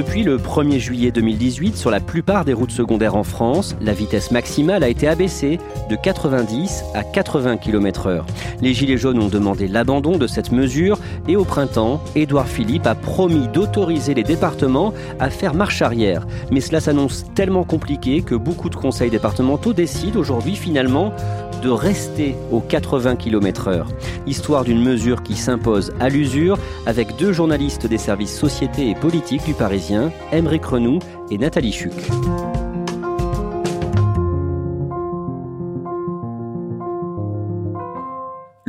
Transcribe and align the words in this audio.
Depuis 0.00 0.22
le 0.22 0.38
1er 0.38 0.78
juillet 0.78 1.10
2018, 1.10 1.76
sur 1.76 1.90
la 1.90 2.00
plupart 2.00 2.46
des 2.46 2.54
routes 2.54 2.70
secondaires 2.70 3.16
en 3.16 3.22
France, 3.22 3.76
la 3.82 3.92
vitesse 3.92 4.30
maximale 4.30 4.82
a 4.82 4.88
été 4.88 5.06
abaissée 5.06 5.58
de 5.90 5.94
90 5.94 6.84
à 6.94 7.04
80 7.04 7.58
km/h. 7.58 8.22
Les 8.62 8.72
Gilets 8.72 8.96
jaunes 8.96 9.18
ont 9.18 9.28
demandé 9.28 9.68
l'abandon 9.68 10.16
de 10.16 10.26
cette 10.26 10.52
mesure 10.52 10.98
et 11.28 11.36
au 11.36 11.44
printemps, 11.44 12.02
Édouard 12.16 12.48
Philippe 12.48 12.86
a 12.86 12.94
promis 12.94 13.46
d'autoriser 13.48 14.14
les 14.14 14.22
départements 14.22 14.94
à 15.18 15.28
faire 15.28 15.52
marche 15.52 15.82
arrière. 15.82 16.26
Mais 16.50 16.62
cela 16.62 16.80
s'annonce 16.80 17.26
tellement 17.34 17.64
compliqué 17.64 18.22
que 18.22 18.34
beaucoup 18.34 18.70
de 18.70 18.76
conseils 18.76 19.10
départementaux 19.10 19.74
décident 19.74 20.18
aujourd'hui 20.18 20.56
finalement 20.56 21.12
de 21.60 21.70
rester 21.70 22.34
aux 22.50 22.60
80 22.60 23.16
km/h. 23.16 23.84
Histoire 24.26 24.64
d'une 24.64 24.82
mesure 24.82 25.22
qui 25.22 25.36
s'impose 25.36 25.92
à 26.00 26.08
l'usure 26.08 26.58
avec 26.86 27.16
deux 27.16 27.32
journalistes 27.32 27.86
des 27.86 27.98
services 27.98 28.36
société 28.36 28.90
et 28.90 28.94
politique 28.94 29.44
du 29.44 29.54
Parisien, 29.54 30.12
Émeric 30.32 30.64
Renou 30.64 30.98
et 31.30 31.38
Nathalie 31.38 31.72
Chuc. 31.72 31.92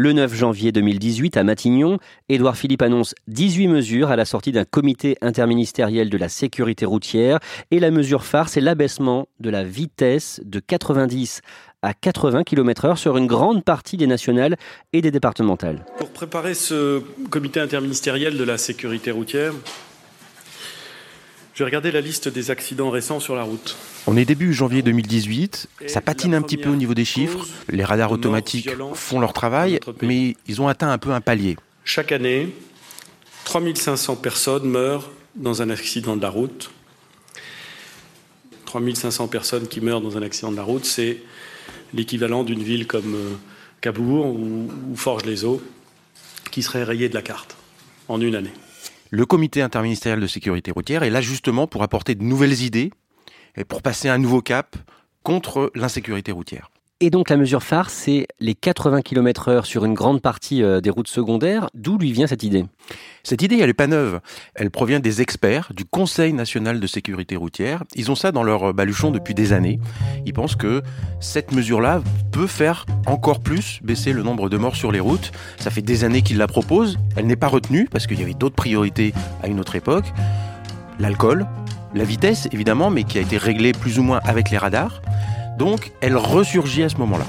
Le 0.01 0.13
9 0.13 0.33
janvier 0.33 0.71
2018, 0.71 1.37
à 1.37 1.43
Matignon, 1.43 1.99
Édouard 2.27 2.57
Philippe 2.57 2.81
annonce 2.81 3.13
18 3.27 3.67
mesures 3.67 4.09
à 4.09 4.15
la 4.15 4.25
sortie 4.25 4.51
d'un 4.51 4.65
comité 4.65 5.15
interministériel 5.21 6.09
de 6.09 6.17
la 6.17 6.27
sécurité 6.27 6.85
routière. 6.85 7.37
Et 7.69 7.79
la 7.79 7.91
mesure 7.91 8.23
phare, 8.23 8.49
c'est 8.49 8.61
l'abaissement 8.61 9.27
de 9.39 9.51
la 9.51 9.63
vitesse 9.63 10.41
de 10.43 10.59
90 10.59 11.41
à 11.81 11.93
80 11.93 12.43
km/h 12.43 12.95
sur 12.95 13.17
une 13.17 13.27
grande 13.27 13.63
partie 13.63 13.97
des 13.97 14.07
nationales 14.07 14.57
et 14.93 15.01
des 15.01 15.11
départementales. 15.11 15.85
Pour 15.97 16.09
préparer 16.09 16.53
ce 16.53 17.01
comité 17.29 17.59
interministériel 17.59 18.37
de 18.37 18.43
la 18.43 18.57
sécurité 18.57 19.11
routière, 19.11 19.53
j'ai 21.55 21.63
regardé 21.63 21.91
la 21.91 22.01
liste 22.01 22.27
des 22.27 22.49
accidents 22.49 22.89
récents 22.89 23.19
sur 23.19 23.35
la 23.35 23.43
route. 23.43 23.75
On 24.07 24.15
est 24.15 24.25
début 24.25 24.53
janvier 24.53 24.81
2018, 24.81 25.69
ça 25.87 26.01
patine 26.01 26.33
un 26.33 26.41
petit 26.41 26.57
peu 26.57 26.69
au 26.69 26.75
niveau 26.75 26.93
des 26.93 27.05
chiffres, 27.05 27.45
les 27.69 27.83
radars 27.83 28.11
automatiques 28.11 28.69
font 28.93 29.19
leur 29.19 29.33
travail, 29.33 29.79
mais 30.01 30.35
ils 30.47 30.61
ont 30.61 30.67
atteint 30.67 30.91
un 30.91 30.97
peu 30.97 31.11
un 31.11 31.21
palier. 31.21 31.57
Chaque 31.83 32.11
année, 32.11 32.49
3500 33.45 34.15
personnes 34.17 34.69
meurent 34.69 35.09
dans 35.35 35.61
un 35.61 35.69
accident 35.69 36.15
de 36.15 36.21
la 36.21 36.29
route. 36.29 36.71
3500 38.65 39.27
personnes 39.27 39.67
qui 39.67 39.81
meurent 39.81 40.01
dans 40.01 40.17
un 40.17 40.21
accident 40.21 40.51
de 40.51 40.57
la 40.57 40.63
route, 40.63 40.85
c'est 40.85 41.17
l'équivalent 41.93 42.43
d'une 42.43 42.63
ville 42.63 42.87
comme 42.87 43.15
euh, 43.15 43.35
Cabourg 43.81 44.27
ou, 44.27 44.69
Forges-les-Eaux, 44.95 45.61
qui 46.51 46.61
serait 46.61 46.83
rayée 46.83 47.09
de 47.09 47.13
la 47.13 47.21
carte 47.21 47.57
en 48.07 48.21
une 48.21 48.35
année. 48.35 48.53
Le 49.09 49.25
comité 49.25 49.61
interministériel 49.61 50.19
de 50.19 50.27
sécurité 50.27 50.71
routière 50.71 51.03
est 51.03 51.09
là 51.09 51.21
justement 51.21 51.67
pour 51.67 51.83
apporter 51.83 52.15
de 52.15 52.23
nouvelles 52.23 52.61
idées 52.61 52.91
et 53.57 53.65
pour 53.65 53.81
passer 53.81 54.07
un 54.07 54.17
nouveau 54.17 54.41
cap 54.41 54.75
contre 55.23 55.71
l'insécurité 55.75 56.31
routière. 56.31 56.71
Et 57.03 57.09
donc 57.09 57.31
la 57.31 57.37
mesure 57.37 57.63
phare, 57.63 57.89
c'est 57.89 58.27
les 58.39 58.53
80 58.53 59.01
km/h 59.01 59.65
sur 59.65 59.85
une 59.85 59.95
grande 59.95 60.21
partie 60.21 60.61
euh, 60.61 60.81
des 60.81 60.91
routes 60.91 61.07
secondaires. 61.07 61.67
D'où 61.73 61.97
lui 61.97 62.11
vient 62.11 62.27
cette 62.27 62.43
idée? 62.43 62.63
Cette 63.23 63.41
idée, 63.41 63.57
elle 63.59 63.65
n'est 63.65 63.73
pas 63.73 63.87
neuve. 63.87 64.19
Elle 64.53 64.69
provient 64.69 64.99
des 64.99 65.19
experts 65.19 65.71
du 65.75 65.83
Conseil 65.83 66.31
national 66.31 66.79
de 66.79 66.85
sécurité 66.85 67.35
routière. 67.35 67.83
Ils 67.95 68.11
ont 68.11 68.15
ça 68.15 68.31
dans 68.31 68.43
leur 68.43 68.71
baluchon 68.75 69.09
depuis 69.09 69.33
des 69.33 69.51
années. 69.51 69.79
Ils 70.27 70.33
pensent 70.33 70.55
que 70.55 70.83
cette 71.19 71.53
mesure-là 71.53 72.03
peut 72.31 72.45
faire 72.45 72.85
encore 73.07 73.39
plus 73.39 73.79
baisser 73.81 74.13
le 74.13 74.21
nombre 74.21 74.47
de 74.47 74.57
morts 74.57 74.75
sur 74.75 74.91
les 74.91 74.99
routes. 74.99 75.31
Ça 75.57 75.71
fait 75.71 75.81
des 75.81 76.03
années 76.03 76.21
qu'ils 76.21 76.37
la 76.37 76.45
proposent. 76.45 76.99
Elle 77.15 77.25
n'est 77.25 77.35
pas 77.35 77.47
retenue 77.47 77.87
parce 77.89 78.05
qu'il 78.05 78.19
y 78.19 78.23
avait 78.23 78.35
d'autres 78.35 78.55
priorités 78.55 79.11
à 79.41 79.47
une 79.47 79.59
autre 79.59 79.75
époque. 79.75 80.05
L'alcool, 80.99 81.47
la 81.95 82.03
vitesse 82.03 82.47
évidemment, 82.51 82.91
mais 82.91 83.05
qui 83.05 83.17
a 83.17 83.21
été 83.21 83.37
réglée 83.37 83.71
plus 83.71 83.97
ou 83.97 84.03
moins 84.03 84.19
avec 84.23 84.51
les 84.51 84.59
radars. 84.59 85.01
Donc, 85.57 85.91
elle 86.01 86.17
ressurgit 86.17 86.83
à 86.83 86.89
ce 86.89 86.97
moment-là. 86.97 87.25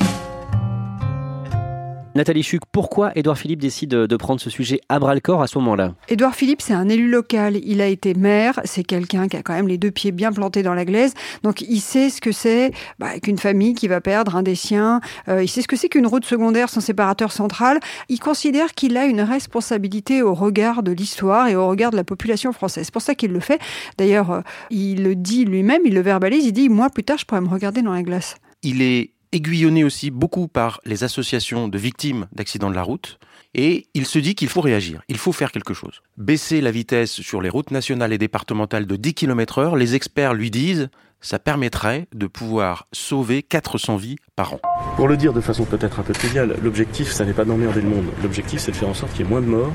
Nathalie 2.14 2.42
Chuc, 2.42 2.60
pourquoi 2.70 3.10
Édouard 3.16 3.38
Philippe 3.38 3.62
décide 3.62 3.90
de 3.90 4.16
prendre 4.16 4.38
ce 4.38 4.50
sujet 4.50 4.80
à 4.90 4.98
bras 4.98 5.14
le 5.14 5.20
corps 5.20 5.40
à 5.40 5.46
ce 5.46 5.56
moment-là? 5.58 5.94
Édouard 6.10 6.34
Philippe, 6.34 6.60
c'est 6.60 6.74
un 6.74 6.90
élu 6.90 7.08
local. 7.08 7.58
Il 7.64 7.80
a 7.80 7.86
été 7.86 8.12
maire. 8.12 8.60
C'est 8.64 8.84
quelqu'un 8.84 9.28
qui 9.28 9.38
a 9.38 9.42
quand 9.42 9.54
même 9.54 9.66
les 9.66 9.78
deux 9.78 9.90
pieds 9.90 10.12
bien 10.12 10.30
plantés 10.30 10.62
dans 10.62 10.74
la 10.74 10.84
glaise. 10.84 11.14
Donc, 11.42 11.62
il 11.62 11.80
sait 11.80 12.10
ce 12.10 12.20
que 12.20 12.30
c'est 12.30 12.72
bah, 12.98 13.18
qu'une 13.18 13.38
famille 13.38 13.72
qui 13.72 13.88
va 13.88 14.02
perdre 14.02 14.36
un 14.36 14.42
des 14.42 14.54
siens. 14.54 15.00
Euh, 15.28 15.42
il 15.42 15.48
sait 15.48 15.62
ce 15.62 15.68
que 15.68 15.76
c'est 15.76 15.88
qu'une 15.88 16.06
route 16.06 16.26
secondaire 16.26 16.68
sans 16.68 16.82
séparateur 16.82 17.32
central. 17.32 17.80
Il 18.10 18.20
considère 18.20 18.74
qu'il 18.74 18.98
a 18.98 19.06
une 19.06 19.22
responsabilité 19.22 20.20
au 20.20 20.34
regard 20.34 20.82
de 20.82 20.92
l'histoire 20.92 21.48
et 21.48 21.56
au 21.56 21.66
regard 21.66 21.92
de 21.92 21.96
la 21.96 22.04
population 22.04 22.52
française. 22.52 22.84
C'est 22.84 22.92
pour 22.92 23.00
ça 23.00 23.14
qu'il 23.14 23.32
le 23.32 23.40
fait. 23.40 23.58
D'ailleurs, 23.96 24.32
euh, 24.32 24.40
il 24.68 25.02
le 25.02 25.16
dit 25.16 25.46
lui-même, 25.46 25.80
il 25.86 25.94
le 25.94 26.02
verbalise. 26.02 26.44
Il 26.44 26.52
dit 26.52 26.68
Moi, 26.68 26.90
plus 26.90 27.04
tard, 27.04 27.16
je 27.16 27.24
pourrais 27.24 27.40
me 27.40 27.48
regarder 27.48 27.80
dans 27.80 27.94
la 27.94 28.02
glace. 28.02 28.36
Il 28.62 28.82
est 28.82 29.11
aiguillonné 29.32 29.84
aussi 29.84 30.10
beaucoup 30.10 30.48
par 30.48 30.81
les 30.84 31.04
associations 31.04 31.69
de 31.69 31.78
victimes 31.78 32.26
d'accidents 32.32 32.70
de 32.70 32.75
la 32.75 32.82
route. 32.82 33.19
Et 33.54 33.87
il 33.94 34.06
se 34.06 34.19
dit 34.19 34.34
qu'il 34.34 34.48
faut 34.48 34.60
réagir, 34.62 35.03
il 35.09 35.19
faut 35.19 35.32
faire 35.32 35.53
quelque 35.53 35.75
chose. 35.75 36.00
Baisser 36.16 36.60
la 36.60 36.70
vitesse 36.70 37.20
sur 37.20 37.43
les 37.43 37.50
routes 37.50 37.70
nationales 37.70 38.12
et 38.12 38.19
départementales 38.19 38.87
de 38.87 38.97
10 38.97 39.15
km 39.15 39.59
heure, 39.59 39.76
les 39.76 39.94
experts 39.94 40.32
lui 40.32 40.50
disent, 40.50 40.88
ça 41.20 41.38
permettrait 41.38 42.09
de 42.15 42.26
pouvoir 42.26 42.88
sauver 42.93 43.43
400 43.43 43.97
vies 43.97 44.16
par 44.37 44.54
an. 44.54 44.60
Pour 44.97 45.06
le 45.06 45.16
dire 45.16 45.32
de 45.32 45.41
façon 45.41 45.64
peut-être 45.64 46.00
un 46.00 46.03
peu 46.03 46.12
triviale, 46.12 46.56
l'objectif, 46.62 47.10
ça 47.10 47.25
n'est 47.25 47.32
pas 47.32 47.44
d'emmerder 47.44 47.81
le 47.81 47.88
monde. 47.88 48.06
L'objectif, 48.22 48.60
c'est 48.60 48.72
de 48.72 48.76
faire 48.76 48.88
en 48.88 48.94
sorte 48.94 49.12
qu'il 49.12 49.25
y 49.25 49.28
ait 49.28 49.31
moins 49.31 49.41
de 49.41 49.47
morts 49.47 49.73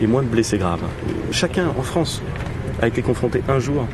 et 0.00 0.06
moins 0.06 0.22
de 0.22 0.28
blessés 0.28 0.58
graves. 0.58 0.84
Chacun 1.32 1.68
en 1.68 1.82
France 1.82 2.22
a 2.80 2.88
été 2.88 3.02
confronté 3.02 3.42
un 3.48 3.58
jour 3.58 3.86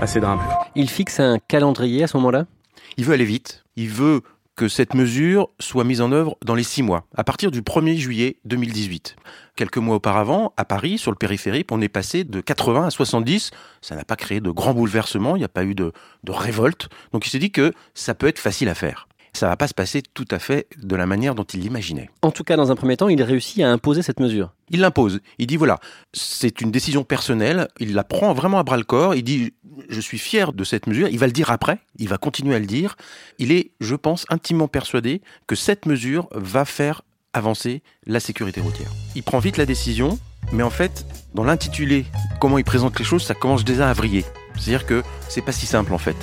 à 0.00 0.06
ces 0.06 0.20
drames. 0.20 0.40
Il 0.74 0.88
fixe 0.88 1.20
un 1.20 1.38
calendrier 1.48 2.04
à 2.04 2.06
ce 2.06 2.16
moment-là? 2.16 2.46
Il 2.96 3.04
veut 3.04 3.14
aller 3.14 3.24
vite. 3.24 3.64
Il 3.76 3.88
veut 3.88 4.22
que 4.54 4.68
cette 4.68 4.94
mesure 4.94 5.48
soit 5.58 5.84
mise 5.84 6.00
en 6.00 6.12
œuvre 6.12 6.36
dans 6.44 6.54
les 6.54 6.62
six 6.62 6.82
mois, 6.82 7.06
à 7.16 7.24
partir 7.24 7.50
du 7.50 7.62
1er 7.62 7.96
juillet 7.96 8.36
2018. 8.44 9.16
Quelques 9.56 9.78
mois 9.78 9.96
auparavant, 9.96 10.52
à 10.56 10.64
Paris, 10.64 10.98
sur 10.98 11.10
le 11.10 11.16
périphérique, 11.16 11.68
on 11.72 11.80
est 11.80 11.88
passé 11.88 12.24
de 12.24 12.40
80 12.40 12.86
à 12.86 12.90
70. 12.90 13.50
Ça 13.80 13.96
n'a 13.96 14.04
pas 14.04 14.16
créé 14.16 14.40
de 14.40 14.50
grands 14.50 14.74
bouleversements, 14.74 15.36
il 15.36 15.40
n'y 15.40 15.44
a 15.44 15.48
pas 15.48 15.64
eu 15.64 15.74
de, 15.74 15.92
de 16.24 16.32
révolte. 16.32 16.88
Donc 17.12 17.26
il 17.26 17.30
s'est 17.30 17.38
dit 17.38 17.50
que 17.50 17.72
ça 17.94 18.14
peut 18.14 18.26
être 18.26 18.38
facile 18.38 18.68
à 18.68 18.74
faire 18.74 19.08
ça 19.32 19.48
va 19.48 19.56
pas 19.56 19.66
se 19.66 19.74
passer 19.74 20.02
tout 20.02 20.26
à 20.30 20.38
fait 20.38 20.66
de 20.76 20.94
la 20.94 21.06
manière 21.06 21.34
dont 21.34 21.44
il 21.44 21.60
l'imaginait. 21.60 22.10
En 22.20 22.30
tout 22.30 22.44
cas, 22.44 22.56
dans 22.56 22.70
un 22.70 22.76
premier 22.76 22.96
temps, 22.96 23.08
il 23.08 23.22
réussit 23.22 23.62
à 23.62 23.70
imposer 23.70 24.02
cette 24.02 24.20
mesure. 24.20 24.52
Il 24.70 24.80
l'impose. 24.80 25.20
Il 25.38 25.46
dit 25.46 25.56
voilà, 25.56 25.78
c'est 26.12 26.60
une 26.60 26.70
décision 26.70 27.02
personnelle. 27.02 27.68
Il 27.80 27.94
la 27.94 28.04
prend 28.04 28.34
vraiment 28.34 28.58
à 28.58 28.62
bras 28.62 28.76
le 28.76 28.84
corps. 28.84 29.14
Il 29.14 29.22
dit 29.22 29.54
je 29.88 30.00
suis 30.00 30.18
fier 30.18 30.52
de 30.52 30.64
cette 30.64 30.86
mesure. 30.86 31.08
Il 31.08 31.18
va 31.18 31.26
le 31.26 31.32
dire 31.32 31.50
après. 31.50 31.78
Il 31.98 32.08
va 32.08 32.18
continuer 32.18 32.54
à 32.54 32.58
le 32.58 32.66
dire. 32.66 32.96
Il 33.38 33.52
est, 33.52 33.70
je 33.80 33.94
pense, 33.94 34.26
intimement 34.28 34.68
persuadé 34.68 35.22
que 35.46 35.56
cette 35.56 35.86
mesure 35.86 36.28
va 36.32 36.64
faire 36.64 37.02
avancer 37.32 37.82
la 38.06 38.20
sécurité 38.20 38.60
routière. 38.60 38.90
Il 39.14 39.22
prend 39.22 39.38
vite 39.38 39.56
la 39.56 39.64
décision, 39.64 40.18
mais 40.52 40.62
en 40.62 40.70
fait, 40.70 41.06
dans 41.34 41.44
l'intitulé, 41.44 42.04
comment 42.40 42.58
il 42.58 42.64
présente 42.64 42.98
les 42.98 43.04
choses, 43.04 43.22
ça 43.22 43.34
commence 43.34 43.64
déjà 43.64 43.88
à 43.88 43.92
vriller. 43.94 44.24
C'est-à-dire 44.56 44.84
que 44.84 45.02
c'est 45.30 45.42
pas 45.42 45.52
si 45.52 45.64
simple 45.64 45.94
en 45.94 45.98
fait. 45.98 46.16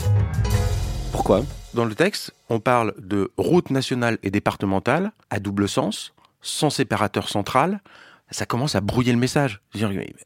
Pourquoi 1.12 1.44
Dans 1.74 1.86
le 1.86 1.96
texte, 1.96 2.34
on 2.50 2.60
parle 2.60 2.94
de 3.00 3.32
route 3.38 3.72
nationale 3.72 4.18
et 4.24 4.32
départementale 4.32 5.12
à 5.30 5.40
double 5.40 5.68
sens, 5.68 6.14
sans 6.42 6.70
séparateur 6.70 7.30
central. 7.30 7.82
Ça 8.32 8.46
commence 8.46 8.76
à 8.76 8.82
brouiller 8.82 9.12
le 9.12 9.18
message. 9.18 9.60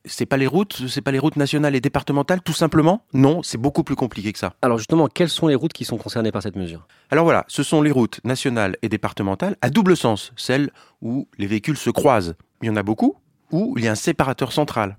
C'est 0.04 0.26
pas 0.26 0.36
les 0.36 0.48
routes, 0.48 0.88
c'est 0.90 1.02
pas 1.02 1.12
les 1.12 1.20
routes 1.20 1.38
nationales 1.38 1.74
et 1.76 1.80
départementales, 1.80 2.42
tout 2.42 2.54
simplement. 2.54 3.06
Non, 3.14 3.44
c'est 3.44 3.58
beaucoup 3.58 3.84
plus 3.84 3.96
compliqué 3.96 4.34
que 4.34 4.40
ça. 4.40 4.56
Alors 4.62 4.78
justement, 4.78 5.08
quelles 5.08 5.30
sont 5.30 5.48
les 5.48 5.56
routes 5.56 5.72
qui 5.72 5.86
sont 5.86 5.98
concernées 5.98 6.32
par 6.34 6.44
cette 6.44 6.58
mesure 6.58 6.86
Alors 7.12 7.24
voilà, 7.24 7.46
ce 7.48 7.64
sont 7.64 7.82
les 7.82 7.92
routes 7.92 8.20
nationales 8.26 8.76
et 8.82 8.90
départementales 8.90 9.56
à 9.62 9.70
double 9.70 9.96
sens, 9.96 10.34
celles 10.36 10.70
où 11.02 11.30
les 11.38 11.48
véhicules 11.48 11.78
se 11.78 11.90
croisent. 11.90 12.36
Il 12.62 12.68
y 12.68 12.70
en 12.70 12.76
a 12.76 12.84
beaucoup 12.84 13.16
où 13.52 13.76
il 13.78 13.86
y 13.86 13.88
a 13.88 13.92
un 13.92 13.96
séparateur 13.96 14.52
central. 14.52 14.98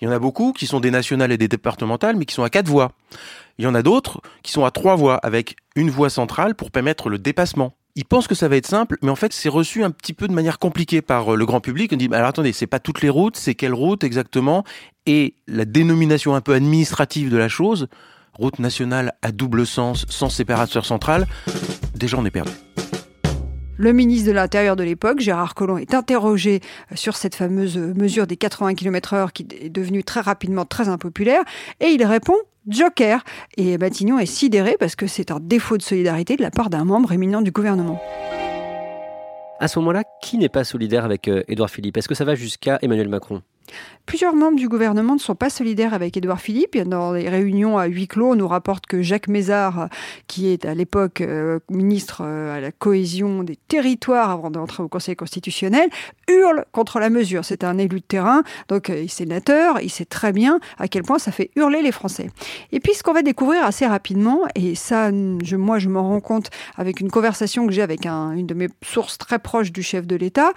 Il 0.00 0.04
y 0.04 0.08
en 0.08 0.12
a 0.12 0.18
beaucoup 0.18 0.52
qui 0.52 0.66
sont 0.66 0.80
des 0.80 0.90
nationales 0.90 1.32
et 1.32 1.38
des 1.38 1.48
départementales, 1.48 2.16
mais 2.16 2.24
qui 2.24 2.34
sont 2.34 2.42
à 2.42 2.50
quatre 2.50 2.68
voies. 2.68 2.92
Il 3.58 3.64
y 3.64 3.68
en 3.68 3.74
a 3.74 3.82
d'autres 3.82 4.20
qui 4.42 4.52
sont 4.52 4.64
à 4.64 4.70
trois 4.70 4.96
voies, 4.96 5.16
avec 5.16 5.56
une 5.74 5.90
voie 5.90 6.10
centrale 6.10 6.54
pour 6.54 6.70
permettre 6.70 7.08
le 7.08 7.18
dépassement. 7.18 7.74
Ils 7.94 8.04
pensent 8.04 8.28
que 8.28 8.34
ça 8.34 8.48
va 8.48 8.56
être 8.56 8.66
simple, 8.66 8.98
mais 9.00 9.10
en 9.10 9.16
fait, 9.16 9.32
c'est 9.32 9.48
reçu 9.48 9.82
un 9.82 9.90
petit 9.90 10.12
peu 10.12 10.28
de 10.28 10.34
manière 10.34 10.58
compliquée 10.58 11.00
par 11.00 11.32
euh, 11.32 11.36
le 11.36 11.46
grand 11.46 11.60
public. 11.60 11.92
On 11.94 11.96
dit, 11.96 12.10
alors 12.12 12.28
attendez, 12.28 12.52
c'est 12.52 12.66
pas 12.66 12.78
toutes 12.78 13.00
les 13.00 13.08
routes, 13.08 13.36
c'est 13.36 13.54
quelle 13.54 13.72
route 13.72 14.04
exactement? 14.04 14.64
Et 15.06 15.34
la 15.46 15.64
dénomination 15.64 16.34
un 16.34 16.42
peu 16.42 16.52
administrative 16.52 17.30
de 17.30 17.38
la 17.38 17.48
chose, 17.48 17.88
route 18.34 18.58
nationale 18.58 19.14
à 19.22 19.32
double 19.32 19.66
sens, 19.66 20.04
sans 20.10 20.28
séparateur 20.28 20.84
central, 20.84 21.26
déjà 21.94 22.18
on 22.18 22.24
est 22.26 22.30
perdu. 22.30 22.52
Le 23.78 23.92
ministre 23.92 24.28
de 24.28 24.32
l'Intérieur 24.32 24.74
de 24.74 24.82
l'époque, 24.82 25.20
Gérard 25.20 25.54
Collomb, 25.54 25.76
est 25.76 25.92
interrogé 25.92 26.60
sur 26.94 27.16
cette 27.16 27.34
fameuse 27.34 27.76
mesure 27.76 28.26
des 28.26 28.38
80 28.38 28.74
km/h 28.74 29.32
qui 29.32 29.46
est 29.60 29.68
devenue 29.68 30.02
très 30.02 30.20
rapidement 30.20 30.64
très 30.64 30.88
impopulaire 30.88 31.42
et 31.80 31.88
il 31.88 32.02
répond 32.02 32.36
Joker. 32.66 33.22
Et 33.58 33.76
Matignon 33.76 34.18
est 34.18 34.26
sidéré 34.26 34.76
parce 34.80 34.96
que 34.96 35.06
c'est 35.06 35.30
un 35.30 35.40
défaut 35.40 35.76
de 35.76 35.82
solidarité 35.82 36.36
de 36.36 36.42
la 36.42 36.50
part 36.50 36.70
d'un 36.70 36.84
membre 36.84 37.12
éminent 37.12 37.42
du 37.42 37.50
gouvernement. 37.50 38.00
À 39.60 39.68
ce 39.68 39.78
moment-là, 39.78 40.04
qui 40.22 40.38
n'est 40.38 40.48
pas 40.48 40.64
solidaire 40.64 41.04
avec 41.04 41.28
euh, 41.28 41.42
Édouard 41.48 41.70
Philippe? 41.70 41.96
Est-ce 41.96 42.08
que 42.08 42.14
ça 42.14 42.24
va 42.24 42.34
jusqu'à 42.34 42.78
Emmanuel 42.82 43.08
Macron? 43.08 43.42
Plusieurs 44.06 44.36
membres 44.36 44.56
du 44.56 44.68
gouvernement 44.68 45.14
ne 45.14 45.20
sont 45.20 45.34
pas 45.34 45.50
solidaires 45.50 45.92
avec 45.92 46.16
Édouard 46.16 46.40
Philippe. 46.40 46.78
Dans 46.78 47.12
les 47.12 47.28
réunions 47.28 47.76
à 47.76 47.86
huis 47.86 48.06
clos, 48.06 48.30
on 48.30 48.36
nous 48.36 48.46
rapporte 48.46 48.86
que 48.86 49.02
Jacques 49.02 49.26
Mézard, 49.26 49.88
qui 50.28 50.48
est 50.48 50.64
à 50.64 50.74
l'époque 50.74 51.20
euh, 51.22 51.58
ministre 51.68 52.22
euh, 52.24 52.56
à 52.56 52.60
la 52.60 52.70
cohésion 52.70 53.42
des 53.42 53.56
territoires 53.56 54.30
avant 54.30 54.52
d'entrer 54.52 54.84
au 54.84 54.88
Conseil 54.88 55.16
constitutionnel, 55.16 55.90
hurle 56.28 56.66
contre 56.70 57.00
la 57.00 57.10
mesure. 57.10 57.44
C'est 57.44 57.64
un 57.64 57.78
élu 57.78 57.98
de 57.98 58.04
terrain, 58.04 58.44
donc 58.68 58.90
euh, 58.90 59.00
il 59.00 59.06
est 59.06 59.08
sénateur, 59.08 59.80
il 59.80 59.90
sait 59.90 60.04
très 60.04 60.32
bien 60.32 60.60
à 60.78 60.86
quel 60.86 61.02
point 61.02 61.18
ça 61.18 61.32
fait 61.32 61.50
hurler 61.56 61.82
les 61.82 61.92
Français. 61.92 62.30
Et 62.70 62.78
puis 62.78 62.94
ce 62.94 63.02
qu'on 63.02 63.12
va 63.12 63.22
découvrir 63.22 63.64
assez 63.64 63.86
rapidement, 63.86 64.42
et 64.54 64.76
ça, 64.76 65.10
moi 65.10 65.80
je 65.80 65.88
m'en 65.88 66.04
rends 66.04 66.20
compte 66.20 66.50
avec 66.76 67.00
une 67.00 67.10
conversation 67.10 67.66
que 67.66 67.72
j'ai 67.72 67.82
avec 67.82 68.06
un, 68.06 68.30
une 68.30 68.46
de 68.46 68.54
mes 68.54 68.68
sources 68.82 69.18
très 69.18 69.40
proches 69.40 69.72
du 69.72 69.82
chef 69.82 70.06
de 70.06 70.14
l'État, 70.14 70.52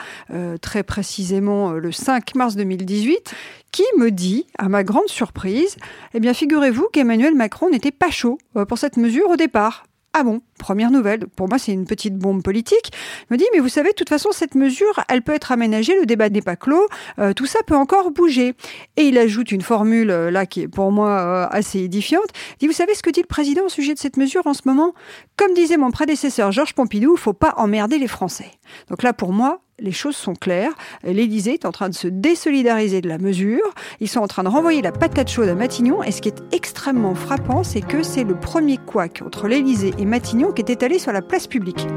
très 0.61 0.83
précisément 0.83 1.71
le 1.71 1.91
5 1.91 2.35
mars 2.35 2.56
2018, 2.99 3.33
qui 3.71 3.83
me 3.97 4.11
dit, 4.11 4.45
à 4.57 4.69
ma 4.69 4.83
grande 4.83 5.07
surprise, 5.07 5.77
eh 6.13 6.19
bien 6.19 6.33
figurez-vous 6.33 6.87
qu'Emmanuel 6.91 7.35
Macron 7.35 7.69
n'était 7.69 7.91
pas 7.91 8.09
chaud 8.09 8.37
euh, 8.55 8.65
pour 8.65 8.77
cette 8.77 8.97
mesure 8.97 9.29
au 9.29 9.35
départ. 9.35 9.85
Ah 10.13 10.23
bon, 10.23 10.41
première 10.57 10.89
nouvelle. 10.89 11.27
Pour 11.27 11.47
moi, 11.47 11.59
c'est 11.59 11.71
une 11.71 11.85
petite 11.85 12.17
bombe 12.17 12.41
politique. 12.41 12.91
Il 13.29 13.33
me 13.33 13.37
dit, 13.37 13.45
mais 13.53 13.59
vous 13.59 13.69
savez, 13.69 13.89
de 13.89 13.93
toute 13.93 14.09
façon, 14.09 14.31
cette 14.31 14.55
mesure, 14.55 14.99
elle 15.07 15.21
peut 15.21 15.35
être 15.35 15.51
aménagée, 15.51 15.99
le 15.99 16.07
débat 16.07 16.29
n'est 16.29 16.41
pas 16.41 16.55
clos, 16.55 16.87
euh, 17.19 17.33
tout 17.33 17.45
ça 17.45 17.59
peut 17.67 17.75
encore 17.75 18.09
bouger. 18.09 18.55
Et 18.97 19.03
il 19.03 19.19
ajoute 19.19 19.51
une 19.51 19.61
formule, 19.61 20.09
euh, 20.09 20.31
là, 20.31 20.47
qui 20.47 20.61
est 20.61 20.67
pour 20.67 20.91
moi 20.91 21.47
assez 21.51 21.81
édifiante. 21.81 22.27
Il 22.53 22.57
dit, 22.61 22.67
vous 22.67 22.73
savez 22.73 22.95
ce 22.95 23.03
que 23.03 23.11
dit 23.11 23.21
le 23.21 23.27
président 23.27 23.65
au 23.65 23.69
sujet 23.69 23.93
de 23.93 23.99
cette 23.99 24.17
mesure 24.17 24.47
en 24.47 24.55
ce 24.55 24.63
moment? 24.65 24.95
Comme 25.37 25.53
disait 25.53 25.77
mon 25.77 25.91
prédécesseur 25.91 26.51
Georges 26.51 26.73
Pompidou, 26.73 27.13
il 27.15 27.19
faut 27.19 27.33
pas 27.33 27.53
emmerder 27.57 27.99
les 27.99 28.07
Français. 28.07 28.49
Donc 28.89 29.03
là, 29.03 29.13
pour 29.13 29.31
moi, 29.31 29.61
les 29.81 29.91
choses 29.91 30.15
sont 30.15 30.35
claires. 30.35 30.71
L'Élysée 31.03 31.53
est 31.53 31.65
en 31.65 31.71
train 31.71 31.89
de 31.89 31.95
se 31.95 32.07
désolidariser 32.07 33.01
de 33.01 33.09
la 33.09 33.17
mesure. 33.17 33.73
Ils 33.99 34.09
sont 34.09 34.19
en 34.19 34.27
train 34.27 34.43
de 34.43 34.49
renvoyer 34.49 34.81
la 34.81 34.91
patate 34.91 35.29
chaude 35.29 35.49
à 35.49 35.55
Matignon. 35.55 36.03
Et 36.03 36.11
ce 36.11 36.21
qui 36.21 36.29
est 36.29 36.43
extrêmement 36.51 37.15
frappant, 37.15 37.63
c'est 37.63 37.81
que 37.81 38.03
c'est 38.03 38.23
le 38.23 38.35
premier 38.35 38.77
couac 38.77 39.21
entre 39.25 39.47
l'Élysée 39.47 39.93
et 39.97 40.05
Matignon 40.05 40.51
qui 40.51 40.61
est 40.61 40.69
étalé 40.69 40.99
sur 40.99 41.11
la 41.11 41.21
place 41.21 41.47
publique. 41.47 41.87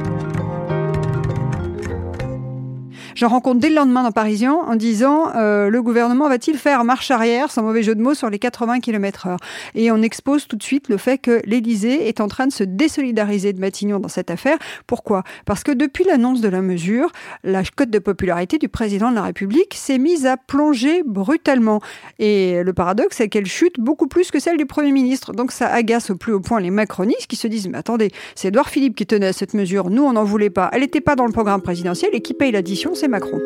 J'en 3.14 3.28
rencontre 3.28 3.60
dès 3.60 3.68
le 3.68 3.74
lendemain 3.74 4.02
dans 4.02 4.12
Parisien 4.12 4.54
en 4.54 4.76
disant 4.76 5.34
euh, 5.36 5.68
le 5.68 5.82
gouvernement 5.82 6.28
va-t-il 6.28 6.56
faire 6.56 6.84
marche 6.84 7.10
arrière, 7.10 7.50
sans 7.50 7.62
mauvais 7.62 7.82
jeu 7.82 7.94
de 7.94 8.02
mots, 8.02 8.14
sur 8.14 8.30
les 8.30 8.38
80 8.38 8.80
km/h 8.80 9.36
Et 9.74 9.90
on 9.90 10.02
expose 10.02 10.46
tout 10.46 10.56
de 10.56 10.62
suite 10.62 10.88
le 10.88 10.96
fait 10.96 11.18
que 11.18 11.42
l'Élysée 11.44 12.08
est 12.08 12.20
en 12.20 12.28
train 12.28 12.46
de 12.46 12.52
se 12.52 12.64
désolidariser 12.64 13.52
de 13.52 13.60
Matignon 13.60 13.98
dans 13.98 14.08
cette 14.08 14.30
affaire. 14.30 14.58
Pourquoi? 14.86 15.22
Parce 15.44 15.62
que 15.62 15.72
depuis 15.72 16.04
l'annonce 16.04 16.40
de 16.40 16.48
la 16.48 16.62
mesure, 16.62 17.10
la 17.44 17.62
cote 17.64 17.90
de 17.90 17.98
popularité 17.98 18.58
du 18.58 18.68
président 18.68 19.10
de 19.10 19.16
la 19.16 19.22
République 19.22 19.74
s'est 19.74 19.98
mise 19.98 20.26
à 20.26 20.36
plonger 20.36 21.02
brutalement. 21.04 21.80
Et 22.18 22.62
le 22.62 22.72
paradoxe, 22.72 23.16
c'est 23.16 23.28
qu'elle 23.28 23.46
chute 23.46 23.78
beaucoup 23.78 24.06
plus 24.06 24.30
que 24.30 24.38
celle 24.38 24.56
du 24.56 24.66
Premier 24.66 24.92
ministre. 24.92 25.32
Donc 25.32 25.52
ça 25.52 25.68
agace 25.68 26.10
au 26.10 26.16
plus 26.16 26.32
haut 26.32 26.40
point 26.40 26.60
les 26.60 26.70
macronistes 26.70 27.26
qui 27.26 27.36
se 27.36 27.46
disent 27.46 27.68
mais 27.68 27.78
attendez, 27.78 28.10
c'est 28.34 28.48
Edouard 28.48 28.68
Philippe 28.68 28.94
qui 28.94 29.06
tenait 29.06 29.26
à 29.26 29.32
cette 29.32 29.54
mesure, 29.54 29.90
nous 29.90 30.02
on 30.02 30.12
n'en 30.12 30.24
voulait 30.24 30.50
pas, 30.50 30.70
elle 30.72 30.80
n'était 30.80 31.00
pas 31.00 31.16
dans 31.16 31.26
le 31.26 31.32
programme 31.32 31.62
présidentiel 31.62 32.10
et 32.12 32.20
qui 32.20 32.34
paye 32.34 32.52
l'addition, 32.52 32.94
Macron. 33.08 33.40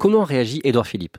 Comment 0.00 0.24
réagit 0.24 0.60
Édouard 0.64 0.86
Philippe? 0.86 1.16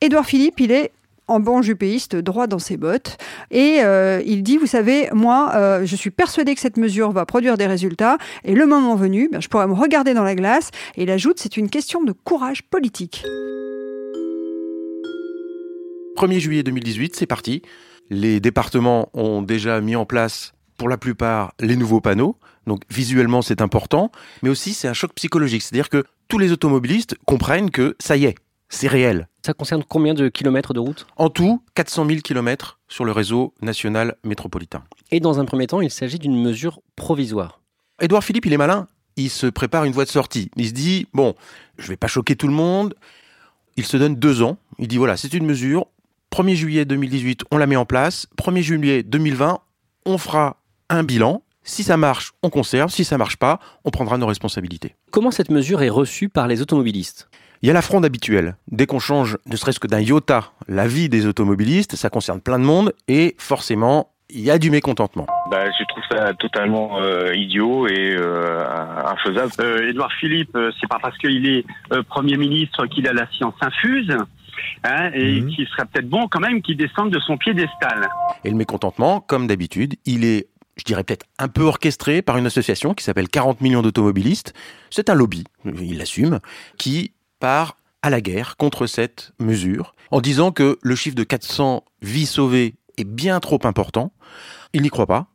Édouard 0.00 0.26
Philippe, 0.26 0.60
il 0.60 0.70
est 0.72 0.92
en 1.30 1.40
bon 1.40 1.62
jupéiste, 1.62 2.16
droit 2.16 2.46
dans 2.46 2.58
ses 2.58 2.76
bottes. 2.76 3.16
Et 3.50 3.78
euh, 3.82 4.20
il 4.26 4.42
dit, 4.42 4.58
vous 4.58 4.66
savez, 4.66 5.08
moi, 5.12 5.52
euh, 5.54 5.86
je 5.86 5.96
suis 5.96 6.10
persuadé 6.10 6.54
que 6.54 6.60
cette 6.60 6.76
mesure 6.76 7.12
va 7.12 7.24
produire 7.24 7.56
des 7.56 7.66
résultats. 7.66 8.18
Et 8.44 8.54
le 8.54 8.66
moment 8.66 8.96
venu, 8.96 9.28
ben, 9.30 9.40
je 9.40 9.48
pourrais 9.48 9.68
me 9.68 9.74
regarder 9.74 10.12
dans 10.12 10.24
la 10.24 10.34
glace. 10.34 10.70
Et 10.96 11.04
il 11.04 11.10
ajoute, 11.10 11.38
c'est 11.38 11.56
une 11.56 11.70
question 11.70 12.02
de 12.02 12.12
courage 12.12 12.64
politique. 12.64 13.24
1er 16.16 16.38
juillet 16.38 16.62
2018, 16.62 17.16
c'est 17.16 17.26
parti. 17.26 17.62
Les 18.10 18.40
départements 18.40 19.08
ont 19.14 19.40
déjà 19.40 19.80
mis 19.80 19.94
en 19.94 20.04
place, 20.04 20.52
pour 20.76 20.88
la 20.88 20.98
plupart, 20.98 21.54
les 21.60 21.76
nouveaux 21.76 22.00
panneaux. 22.00 22.36
Donc 22.66 22.82
visuellement, 22.90 23.40
c'est 23.40 23.62
important. 23.62 24.10
Mais 24.42 24.48
aussi, 24.48 24.74
c'est 24.74 24.88
un 24.88 24.94
choc 24.94 25.12
psychologique. 25.14 25.62
C'est-à-dire 25.62 25.88
que 25.88 26.04
tous 26.30 26.38
les 26.38 26.52
automobilistes 26.52 27.16
comprennent 27.26 27.70
que 27.70 27.96
ça 27.98 28.16
y 28.16 28.24
est, 28.24 28.36
c'est 28.68 28.86
réel. 28.86 29.28
Ça 29.44 29.52
concerne 29.52 29.82
combien 29.82 30.14
de 30.14 30.28
kilomètres 30.28 30.72
de 30.72 30.78
route? 30.78 31.08
En 31.16 31.28
tout, 31.28 31.60
400 31.74 32.06
000 32.06 32.20
kilomètres 32.20 32.78
sur 32.86 33.04
le 33.04 33.10
réseau 33.10 33.52
national 33.62 34.14
métropolitain. 34.22 34.84
Et 35.10 35.18
dans 35.18 35.40
un 35.40 35.44
premier 35.44 35.66
temps, 35.66 35.80
il 35.80 35.90
s'agit 35.90 36.20
d'une 36.20 36.40
mesure 36.40 36.80
provisoire. 36.94 37.60
Édouard 38.00 38.22
Philippe, 38.22 38.46
il 38.46 38.52
est 38.52 38.58
malin. 38.58 38.86
Il 39.16 39.28
se 39.28 39.48
prépare 39.48 39.84
une 39.84 39.92
voie 39.92 40.04
de 40.04 40.10
sortie. 40.10 40.52
Il 40.54 40.68
se 40.68 40.72
dit, 40.72 41.08
bon, 41.12 41.34
je 41.78 41.88
vais 41.88 41.96
pas 41.96 42.06
choquer 42.06 42.36
tout 42.36 42.46
le 42.46 42.54
monde. 42.54 42.94
Il 43.76 43.84
se 43.84 43.96
donne 43.96 44.14
deux 44.14 44.40
ans. 44.40 44.56
Il 44.78 44.86
dit, 44.86 44.98
voilà, 44.98 45.16
c'est 45.16 45.34
une 45.34 45.44
mesure. 45.44 45.88
1er 46.30 46.54
juillet 46.54 46.84
2018, 46.84 47.42
on 47.50 47.58
la 47.58 47.66
met 47.66 47.74
en 47.74 47.86
place. 47.86 48.28
1er 48.40 48.62
juillet 48.62 49.02
2020, 49.02 49.58
on 50.06 50.16
fera 50.16 50.62
un 50.90 51.02
bilan. 51.02 51.42
Si 51.62 51.82
ça 51.82 51.96
marche, 51.96 52.32
on 52.42 52.50
conserve. 52.50 52.90
Si 52.90 53.04
ça 53.04 53.18
marche 53.18 53.36
pas, 53.36 53.60
on 53.84 53.90
prendra 53.90 54.18
nos 54.18 54.26
responsabilités. 54.26 54.94
Comment 55.10 55.30
cette 55.30 55.50
mesure 55.50 55.82
est 55.82 55.90
reçue 55.90 56.28
par 56.28 56.48
les 56.48 56.62
automobilistes? 56.62 57.28
Il 57.62 57.66
y 57.66 57.70
a 57.70 57.74
la 57.74 57.82
fronde 57.82 58.06
habituelle. 58.06 58.56
Dès 58.68 58.86
qu'on 58.86 58.98
change, 59.00 59.36
ne 59.44 59.54
serait-ce 59.54 59.78
que 59.78 59.86
d'un 59.86 60.00
iota, 60.00 60.52
la 60.66 60.86
vie 60.86 61.10
des 61.10 61.26
automobilistes, 61.26 61.94
ça 61.94 62.08
concerne 62.08 62.40
plein 62.40 62.58
de 62.58 62.64
monde 62.64 62.94
et 63.06 63.34
forcément, 63.38 64.12
il 64.30 64.40
y 64.40 64.50
a 64.50 64.58
du 64.58 64.70
mécontentement. 64.70 65.26
Bah, 65.50 65.66
je 65.66 65.84
trouve 65.84 66.02
ça 66.10 66.32
totalement 66.34 67.02
euh, 67.02 67.34
idiot 67.34 67.86
et 67.86 68.16
euh, 68.16 68.64
infaisable. 69.04 69.52
Euh, 69.60 69.90
Édouard 69.90 70.12
Philippe, 70.18 70.56
euh, 70.56 70.70
c'est 70.80 70.88
pas 70.88 70.98
parce 71.02 71.18
qu'il 71.18 71.46
est 71.46 71.64
Premier 72.08 72.36
ministre 72.38 72.86
qu'il 72.86 73.06
a 73.06 73.12
la 73.12 73.28
science 73.32 73.54
infuse. 73.60 74.16
Hein, 74.84 75.10
et 75.14 75.40
mhm. 75.40 75.48
qu'il 75.48 75.66
serait 75.68 75.84
peut-être 75.86 76.08
bon 76.08 76.28
quand 76.28 76.40
même 76.40 76.60
qu'il 76.60 76.76
descende 76.76 77.10
de 77.10 77.18
son 77.20 77.38
piédestal. 77.38 78.08
Et 78.44 78.50
le 78.50 78.56
mécontentement, 78.56 79.20
comme 79.20 79.46
d'habitude, 79.46 79.94
il 80.04 80.24
est 80.24 80.48
je 80.80 80.84
dirais 80.84 81.04
peut-être 81.04 81.26
un 81.38 81.48
peu 81.48 81.62
orchestré 81.62 82.22
par 82.22 82.38
une 82.38 82.46
association 82.46 82.94
qui 82.94 83.04
s'appelle 83.04 83.28
40 83.28 83.60
millions 83.60 83.82
d'automobilistes. 83.82 84.54
C'est 84.88 85.10
un 85.10 85.14
lobby, 85.14 85.44
il 85.66 85.98
l'assume, 85.98 86.40
qui 86.78 87.12
part 87.38 87.76
à 88.00 88.08
la 88.08 88.22
guerre 88.22 88.56
contre 88.56 88.86
cette 88.86 89.32
mesure 89.38 89.94
en 90.10 90.22
disant 90.22 90.52
que 90.52 90.78
le 90.80 90.96
chiffre 90.96 91.16
de 91.16 91.22
400 91.22 91.84
vies 92.00 92.24
sauvées 92.24 92.76
est 92.96 93.04
bien 93.04 93.40
trop 93.40 93.58
important. 93.64 94.10
Il 94.72 94.80
n'y 94.80 94.88
croit 94.88 95.06
pas. 95.06 95.26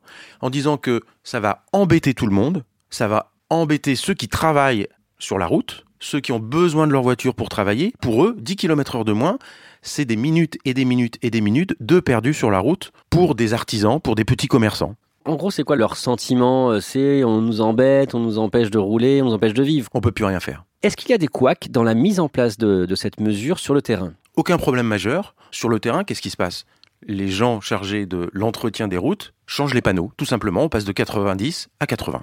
En 0.41 0.49
disant 0.49 0.77
que 0.77 1.01
ça 1.23 1.39
va 1.39 1.63
embêter 1.73 2.15
tout 2.15 2.25
le 2.25 2.33
monde, 2.33 2.63
ça 2.89 3.07
va 3.07 3.31
embêter 3.51 3.95
ceux 3.95 4.15
qui 4.15 4.27
travaillent 4.27 4.87
sur 5.19 5.37
la 5.37 5.45
route, 5.45 5.85
ceux 5.99 6.21
qui 6.21 6.31
ont 6.31 6.39
besoin 6.39 6.87
de 6.87 6.91
leur 6.91 7.03
voiture 7.03 7.35
pour 7.35 7.49
travailler. 7.49 7.93
Pour 8.01 8.25
eux, 8.25 8.35
10 8.39 8.55
km 8.55 8.95
heure 8.95 9.05
de 9.05 9.13
moins, 9.13 9.37
c'est 9.83 10.05
des 10.05 10.15
minutes 10.15 10.57
et 10.65 10.73
des 10.73 10.85
minutes 10.85 11.19
et 11.21 11.29
des 11.29 11.41
minutes 11.41 11.75
de 11.79 11.99
perdus 11.99 12.33
sur 12.33 12.49
la 12.49 12.59
route 12.59 12.91
pour 13.11 13.35
des 13.35 13.53
artisans, 13.53 14.01
pour 14.01 14.15
des 14.15 14.25
petits 14.25 14.47
commerçants. 14.47 14.95
En 15.27 15.35
gros, 15.37 15.49
c'est 15.49 15.63
quoi 15.63 15.75
leur 15.75 15.97
sentiment 15.97 16.79
C'est 16.79 17.23
on 17.23 17.41
nous 17.41 17.59
embête, 17.59 18.13
on 18.13 18.19
nous 18.19 18.37
empêche 18.37 18.69
de 18.69 18.77
rouler, 18.77 19.23
on 19.23 19.25
nous 19.25 19.33
empêche 19.33 19.55
de 19.55 19.63
vivre. 19.63 19.89
On 19.95 20.01
peut 20.01 20.11
plus 20.11 20.23
rien 20.25 20.39
faire. 20.39 20.65
Est-ce 20.83 20.95
qu'il 20.95 21.09
y 21.09 21.13
a 21.13 21.17
des 21.17 21.27
couacs 21.27 21.69
dans 21.71 21.81
la 21.81 21.95
mise 21.95 22.19
en 22.19 22.29
place 22.29 22.59
de, 22.59 22.85
de 22.85 22.95
cette 22.95 23.19
mesure 23.19 23.57
sur 23.57 23.73
le 23.73 23.81
terrain? 23.81 24.13
Aucun 24.35 24.59
problème 24.59 24.85
majeur. 24.85 25.33
Sur 25.49 25.69
le 25.69 25.79
terrain, 25.79 26.03
qu'est-ce 26.03 26.21
qui 26.21 26.29
se 26.29 26.37
passe? 26.37 26.65
Les 27.07 27.27
gens 27.27 27.59
chargés 27.59 28.05
de 28.05 28.29
l'entretien 28.33 28.87
des 28.87 28.97
routes 28.97 29.33
changent 29.47 29.73
les 29.73 29.81
panneaux. 29.81 30.11
Tout 30.15 30.25
simplement, 30.25 30.63
on 30.63 30.69
passe 30.69 30.85
de 30.85 30.91
90 30.91 31.69
à 31.79 31.87
80. 31.87 32.21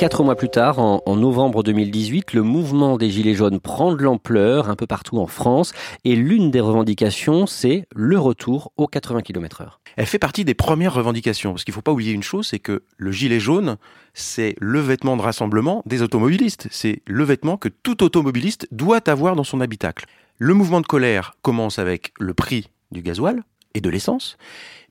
Quatre 0.00 0.24
mois 0.24 0.34
plus 0.34 0.48
tard, 0.48 0.78
en, 0.78 1.14
novembre 1.14 1.62
2018, 1.62 2.32
le 2.32 2.40
mouvement 2.40 2.96
des 2.96 3.10
Gilets 3.10 3.34
jaunes 3.34 3.60
prend 3.60 3.94
de 3.94 4.02
l'ampleur 4.02 4.70
un 4.70 4.74
peu 4.74 4.86
partout 4.86 5.18
en 5.18 5.26
France 5.26 5.74
et 6.06 6.16
l'une 6.16 6.50
des 6.50 6.60
revendications, 6.60 7.46
c'est 7.46 7.86
le 7.94 8.18
retour 8.18 8.72
aux 8.78 8.86
80 8.86 9.20
km 9.20 9.60
heure. 9.60 9.80
Elle 9.96 10.06
fait 10.06 10.18
partie 10.18 10.46
des 10.46 10.54
premières 10.54 10.94
revendications, 10.94 11.52
parce 11.52 11.64
qu'il 11.64 11.72
ne 11.72 11.74
faut 11.74 11.82
pas 11.82 11.92
oublier 11.92 12.12
une 12.12 12.22
chose, 12.22 12.46
c'est 12.46 12.58
que 12.58 12.82
le 12.96 13.12
gilet 13.12 13.40
jaune, 13.40 13.76
c'est 14.14 14.56
le 14.58 14.80
vêtement 14.80 15.18
de 15.18 15.22
rassemblement 15.22 15.82
des 15.84 16.00
automobilistes. 16.00 16.66
C'est 16.70 17.02
le 17.06 17.24
vêtement 17.24 17.58
que 17.58 17.68
tout 17.68 18.02
automobiliste 18.02 18.68
doit 18.72 19.06
avoir 19.06 19.36
dans 19.36 19.44
son 19.44 19.60
habitacle. 19.60 20.06
Le 20.38 20.54
mouvement 20.54 20.80
de 20.80 20.86
colère 20.86 21.34
commence 21.42 21.78
avec 21.78 22.14
le 22.18 22.32
prix 22.32 22.70
du 22.90 23.02
gasoil 23.02 23.42
et 23.74 23.82
de 23.82 23.90
l'essence, 23.90 24.38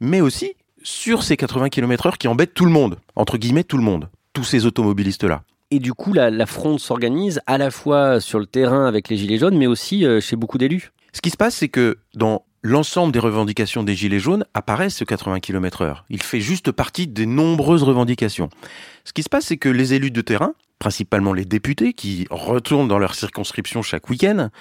mais 0.02 0.22
aussi 0.22 0.54
sur 0.84 1.24
ces 1.24 1.36
80 1.36 1.70
km 1.70 2.06
heure 2.06 2.20
qui 2.20 2.28
embêtent 2.28 2.54
tout 2.54 2.66
le 2.66 2.72
monde, 2.72 3.00
entre 3.16 3.40
guillemets 3.40 3.64
tout 3.64 3.78
le 3.78 3.84
monde 3.84 4.08
tous 4.40 4.46
ces 4.46 4.66
automobilistes-là. 4.66 5.44
Et 5.70 5.80
du 5.80 5.94
coup, 5.94 6.14
la, 6.14 6.30
la 6.30 6.46
fronde 6.46 6.80
s'organise 6.80 7.42
à 7.46 7.58
la 7.58 7.72
fois 7.72 8.22
sur 8.22 8.40
le 8.40 8.46
terrain 8.46 8.86
avec 8.86 9.10
les 9.10 9.18
Gilets 9.18 9.38
jaunes, 9.38 9.58
mais 9.58 9.68
aussi 9.68 10.06
euh, 10.06 10.22
chez 10.22 10.38
beaucoup 10.38 10.58
d'élus. 10.58 10.94
Ce 11.12 11.20
qui 11.20 11.30
se 11.30 11.36
passe, 11.36 11.58
c'est 11.58 11.68
que 11.68 11.98
dans 12.16 12.46
l'ensemble 12.64 13.12
des 13.12 13.20
revendications 13.20 13.84
des 13.84 13.96
Gilets 13.96 14.20
jaunes 14.20 14.46
apparaît 14.54 14.90
ce 14.90 15.04
80 15.04 15.42
km 15.42 15.82
heure. 15.82 16.06
Il 16.10 16.24
fait 16.24 16.40
juste 16.40 16.72
partie 16.72 17.06
des 17.06 17.26
nombreuses 17.26 17.84
revendications. 17.84 18.50
Ce 19.04 19.12
qui 19.12 19.24
se 19.24 19.30
passe, 19.30 19.48
c'est 19.48 19.58
que 19.58 19.68
les 19.68 19.94
élus 19.94 20.12
de 20.12 20.22
terrain, 20.22 20.54
principalement 20.80 21.34
les 21.34 21.46
députés 21.46 21.92
qui 21.92 22.26
retournent 22.32 22.88
dans 22.88 23.00
leur 23.00 23.16
circonscription 23.16 23.82
chaque 23.82 24.10
week-end, 24.10 24.52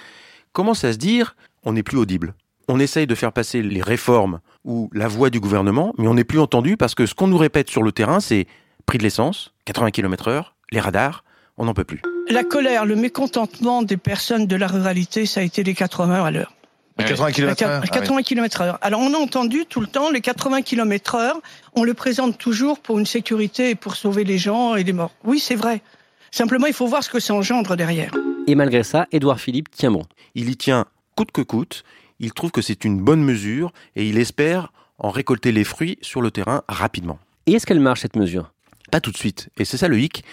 commencent 0.52 0.84
à 0.84 0.92
se 0.92 0.98
dire 0.98 1.36
on 1.62 1.74
n'est 1.74 1.84
plus 1.84 1.98
audible. 1.98 2.34
On 2.66 2.80
essaye 2.80 3.06
de 3.06 3.14
faire 3.14 3.32
passer 3.32 3.62
les 3.62 3.80
réformes 3.80 4.40
ou 4.64 4.90
la 4.92 5.06
voix 5.06 5.30
du 5.30 5.38
gouvernement, 5.38 5.94
mais 5.98 6.08
on 6.08 6.14
n'est 6.14 6.24
plus 6.24 6.40
entendu 6.40 6.76
parce 6.76 6.96
que 6.96 7.06
ce 7.06 7.14
qu'on 7.14 7.28
nous 7.28 7.38
répète 7.38 7.70
sur 7.70 7.84
le 7.84 7.92
terrain, 7.92 8.18
c'est 8.18 8.48
prix 8.88 8.98
de 8.98 9.02
l'essence, 9.02 9.52
80 9.66 9.90
km 9.90 10.28
heure, 10.28 10.54
les 10.72 10.80
radars, 10.80 11.22
on 11.58 11.66
n'en 11.66 11.74
peut 11.74 11.84
plus. 11.84 12.00
La 12.30 12.42
colère, 12.42 12.86
le 12.86 12.96
mécontentement 12.96 13.82
des 13.82 13.98
personnes 13.98 14.46
de 14.46 14.56
la 14.56 14.66
ruralité, 14.66 15.26
ça 15.26 15.40
a 15.40 15.42
été 15.42 15.62
les 15.62 15.74
80 15.74 16.24
à 16.24 16.30
l'heure. 16.30 16.54
80 16.96 17.32
km 17.32 17.62
heure 17.64 17.82
80 17.82 18.22
km 18.22 18.62
heure. 18.62 18.78
Alors 18.80 19.00
on 19.00 19.12
a 19.12 19.18
entendu 19.18 19.66
tout 19.66 19.82
le 19.82 19.86
temps 19.86 20.10
les 20.10 20.22
80 20.22 20.62
km 20.62 21.16
heure, 21.16 21.38
on 21.74 21.84
le 21.84 21.92
présente 21.92 22.38
toujours 22.38 22.80
pour 22.80 22.98
une 22.98 23.04
sécurité 23.04 23.70
et 23.70 23.74
pour 23.74 23.94
sauver 23.94 24.24
les 24.24 24.38
gens 24.38 24.74
et 24.74 24.84
les 24.84 24.94
morts. 24.94 25.12
Oui, 25.22 25.38
c'est 25.38 25.54
vrai. 25.54 25.82
Simplement, 26.30 26.66
il 26.66 26.72
faut 26.72 26.86
voir 26.86 27.04
ce 27.04 27.10
que 27.10 27.20
ça 27.20 27.34
engendre 27.34 27.76
derrière. 27.76 28.12
Et 28.46 28.54
malgré 28.54 28.82
ça, 28.84 29.06
Édouard 29.12 29.38
Philippe 29.38 29.70
tient 29.70 29.90
bon. 29.90 30.04
Il 30.34 30.48
y 30.48 30.56
tient 30.56 30.86
coûte 31.14 31.30
que 31.30 31.42
coûte. 31.42 31.84
Il 32.20 32.32
trouve 32.32 32.52
que 32.52 32.62
c'est 32.62 32.86
une 32.86 33.02
bonne 33.02 33.22
mesure 33.22 33.70
et 33.96 34.08
il 34.08 34.16
espère 34.16 34.72
en 34.98 35.10
récolter 35.10 35.52
les 35.52 35.64
fruits 35.64 35.98
sur 36.00 36.22
le 36.22 36.30
terrain 36.30 36.62
rapidement. 36.68 37.18
Et 37.46 37.52
est-ce 37.52 37.66
qu'elle 37.66 37.80
marche 37.80 38.00
cette 38.00 38.16
mesure? 38.16 38.50
Pas 38.90 39.00
tout 39.00 39.12
de 39.12 39.16
suite. 39.16 39.50
Et 39.58 39.64
c'est 39.64 39.76
ça 39.76 39.88
le 39.88 39.98
hic. 39.98 40.24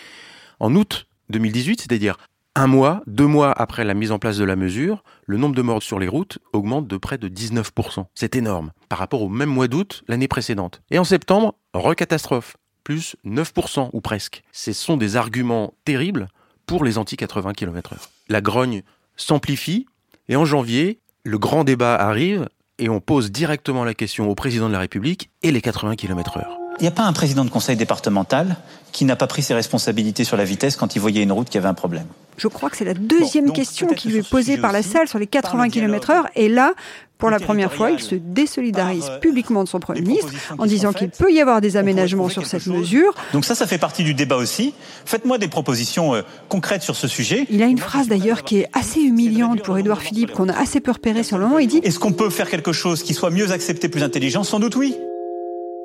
En 0.59 0.75
août 0.75 1.07
2018, 1.29 1.81
c'est-à-dire 1.81 2.17
un 2.55 2.67
mois, 2.67 3.03
deux 3.05 3.27
mois 3.27 3.51
après 3.51 3.83
la 3.83 3.93
mise 3.93 4.11
en 4.11 4.19
place 4.19 4.37
de 4.37 4.45
la 4.45 4.55
mesure, 4.55 5.03
le 5.25 5.37
nombre 5.37 5.55
de 5.55 5.61
morts 5.61 5.83
sur 5.83 5.99
les 5.99 6.07
routes 6.07 6.39
augmente 6.53 6.87
de 6.87 6.97
près 6.97 7.17
de 7.17 7.27
19%. 7.27 8.05
C'est 8.15 8.35
énorme 8.35 8.71
par 8.87 8.99
rapport 8.99 9.21
au 9.21 9.29
même 9.29 9.49
mois 9.49 9.67
d'août 9.67 10.03
l'année 10.07 10.29
précédente. 10.29 10.81
Et 10.89 10.97
en 10.97 11.03
septembre, 11.03 11.55
recatastrophe, 11.73 12.55
plus 12.85 13.17
9% 13.25 13.89
ou 13.91 13.99
presque. 13.99 14.43
Ce 14.53 14.71
sont 14.71 14.95
des 14.95 15.17
arguments 15.17 15.73
terribles 15.83 16.29
pour 16.65 16.85
les 16.85 16.97
anti-80 16.97 17.53
km/h. 17.53 17.97
La 18.29 18.41
grogne 18.41 18.83
s'amplifie 19.17 19.85
et 20.29 20.35
en 20.37 20.45
janvier, 20.45 20.99
le 21.23 21.37
grand 21.37 21.65
débat 21.65 21.95
arrive 21.95 22.47
et 22.79 22.89
on 22.89 23.01
pose 23.01 23.31
directement 23.31 23.83
la 23.83 23.93
question 23.93 24.29
au 24.29 24.35
président 24.35 24.67
de 24.67 24.73
la 24.73 24.79
République 24.79 25.29
et 25.43 25.51
les 25.51 25.61
80 25.61 25.95
km/h. 25.95 26.64
Il 26.79 26.81
n'y 26.81 26.87
a 26.87 26.91
pas 26.91 27.03
un 27.03 27.13
président 27.13 27.45
de 27.45 27.49
conseil 27.49 27.77
départemental 27.77 28.57
qui 28.91 29.05
n'a 29.05 29.15
pas 29.15 29.27
pris 29.27 29.41
ses 29.41 29.53
responsabilités 29.53 30.23
sur 30.23 30.37
la 30.37 30.45
vitesse 30.45 30.75
quand 30.75 30.95
il 30.95 30.99
voyait 30.99 31.23
une 31.23 31.31
route 31.31 31.49
qui 31.49 31.57
avait 31.57 31.67
un 31.67 31.73
problème? 31.73 32.07
Je 32.37 32.47
crois 32.47 32.69
que 32.69 32.77
c'est 32.77 32.85
la 32.85 32.93
deuxième 32.93 33.47
bon, 33.47 33.53
question 33.53 33.87
qui 33.87 34.09
lui 34.09 34.19
est 34.19 34.29
posée 34.29 34.57
par 34.57 34.71
la 34.71 34.83
salle 34.83 35.07
sur 35.07 35.19
les 35.19 35.27
80 35.27 35.69
km 35.69 36.09
heure. 36.09 36.27
Et 36.35 36.49
là, 36.49 36.73
pour 37.17 37.29
la 37.29 37.39
première 37.39 37.73
fois, 37.73 37.91
il 37.91 37.99
se 37.99 38.15
désolidarise 38.15 39.05
par, 39.05 39.19
publiquement 39.21 39.63
de 39.63 39.69
son 39.69 39.79
Premier 39.79 40.01
ministre 40.01 40.33
en 40.57 40.65
disant 40.65 40.91
qu'il 40.91 41.09
peut 41.09 41.31
y 41.31 41.39
avoir 41.39 41.61
des 41.61 41.77
aménagements 41.77 42.27
sur 42.27 42.45
cette 42.45 42.63
chose. 42.63 42.73
mesure. 42.73 43.13
Donc 43.31 43.45
ça, 43.45 43.55
ça 43.55 43.67
fait 43.67 43.77
partie 43.77 44.03
du 44.03 44.13
débat 44.13 44.35
aussi. 44.35 44.73
Faites-moi 45.05 45.37
des 45.37 45.47
propositions 45.47 46.13
euh, 46.13 46.23
concrètes 46.49 46.83
sur 46.83 46.95
ce 46.95 47.07
sujet. 47.07 47.47
Il 47.49 47.63
a 47.63 47.67
une 47.67 47.77
phrase 47.77 48.09
d'ailleurs 48.09 48.43
qui 48.43 48.59
est 48.59 48.69
assez 48.73 48.99
humiliante 48.99 49.61
pour 49.61 49.77
Édouard 49.77 50.01
Philippe, 50.01 50.31
qu'on 50.33 50.49
a 50.49 50.57
assez 50.57 50.81
peu 50.81 50.91
repéré 50.91 51.23
sur 51.23 51.37
le 51.37 51.45
moment. 51.45 51.59
Il 51.59 51.67
dit 51.67 51.79
Est-ce 51.83 51.99
qu'on 51.99 52.13
peut 52.13 52.29
faire 52.29 52.49
quelque 52.49 52.73
chose 52.73 53.01
qui 53.01 53.13
soit 53.13 53.29
mieux 53.29 53.51
accepté, 53.51 53.87
plus 53.87 54.03
intelligent? 54.03 54.43
Sans 54.43 54.59
doute 54.59 54.75
oui. 54.75 54.95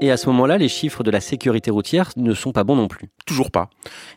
Et 0.02 0.10
à 0.10 0.16
ce 0.16 0.28
moment-là, 0.30 0.56
les 0.56 0.70
chiffres 0.70 1.02
de 1.02 1.10
la 1.10 1.20
sécurité 1.20 1.70
routière 1.70 2.10
ne 2.16 2.32
sont 2.32 2.52
pas 2.52 2.64
bons 2.64 2.76
non 2.76 2.88
plus. 2.88 3.10
Toujours 3.26 3.50
pas. 3.50 3.68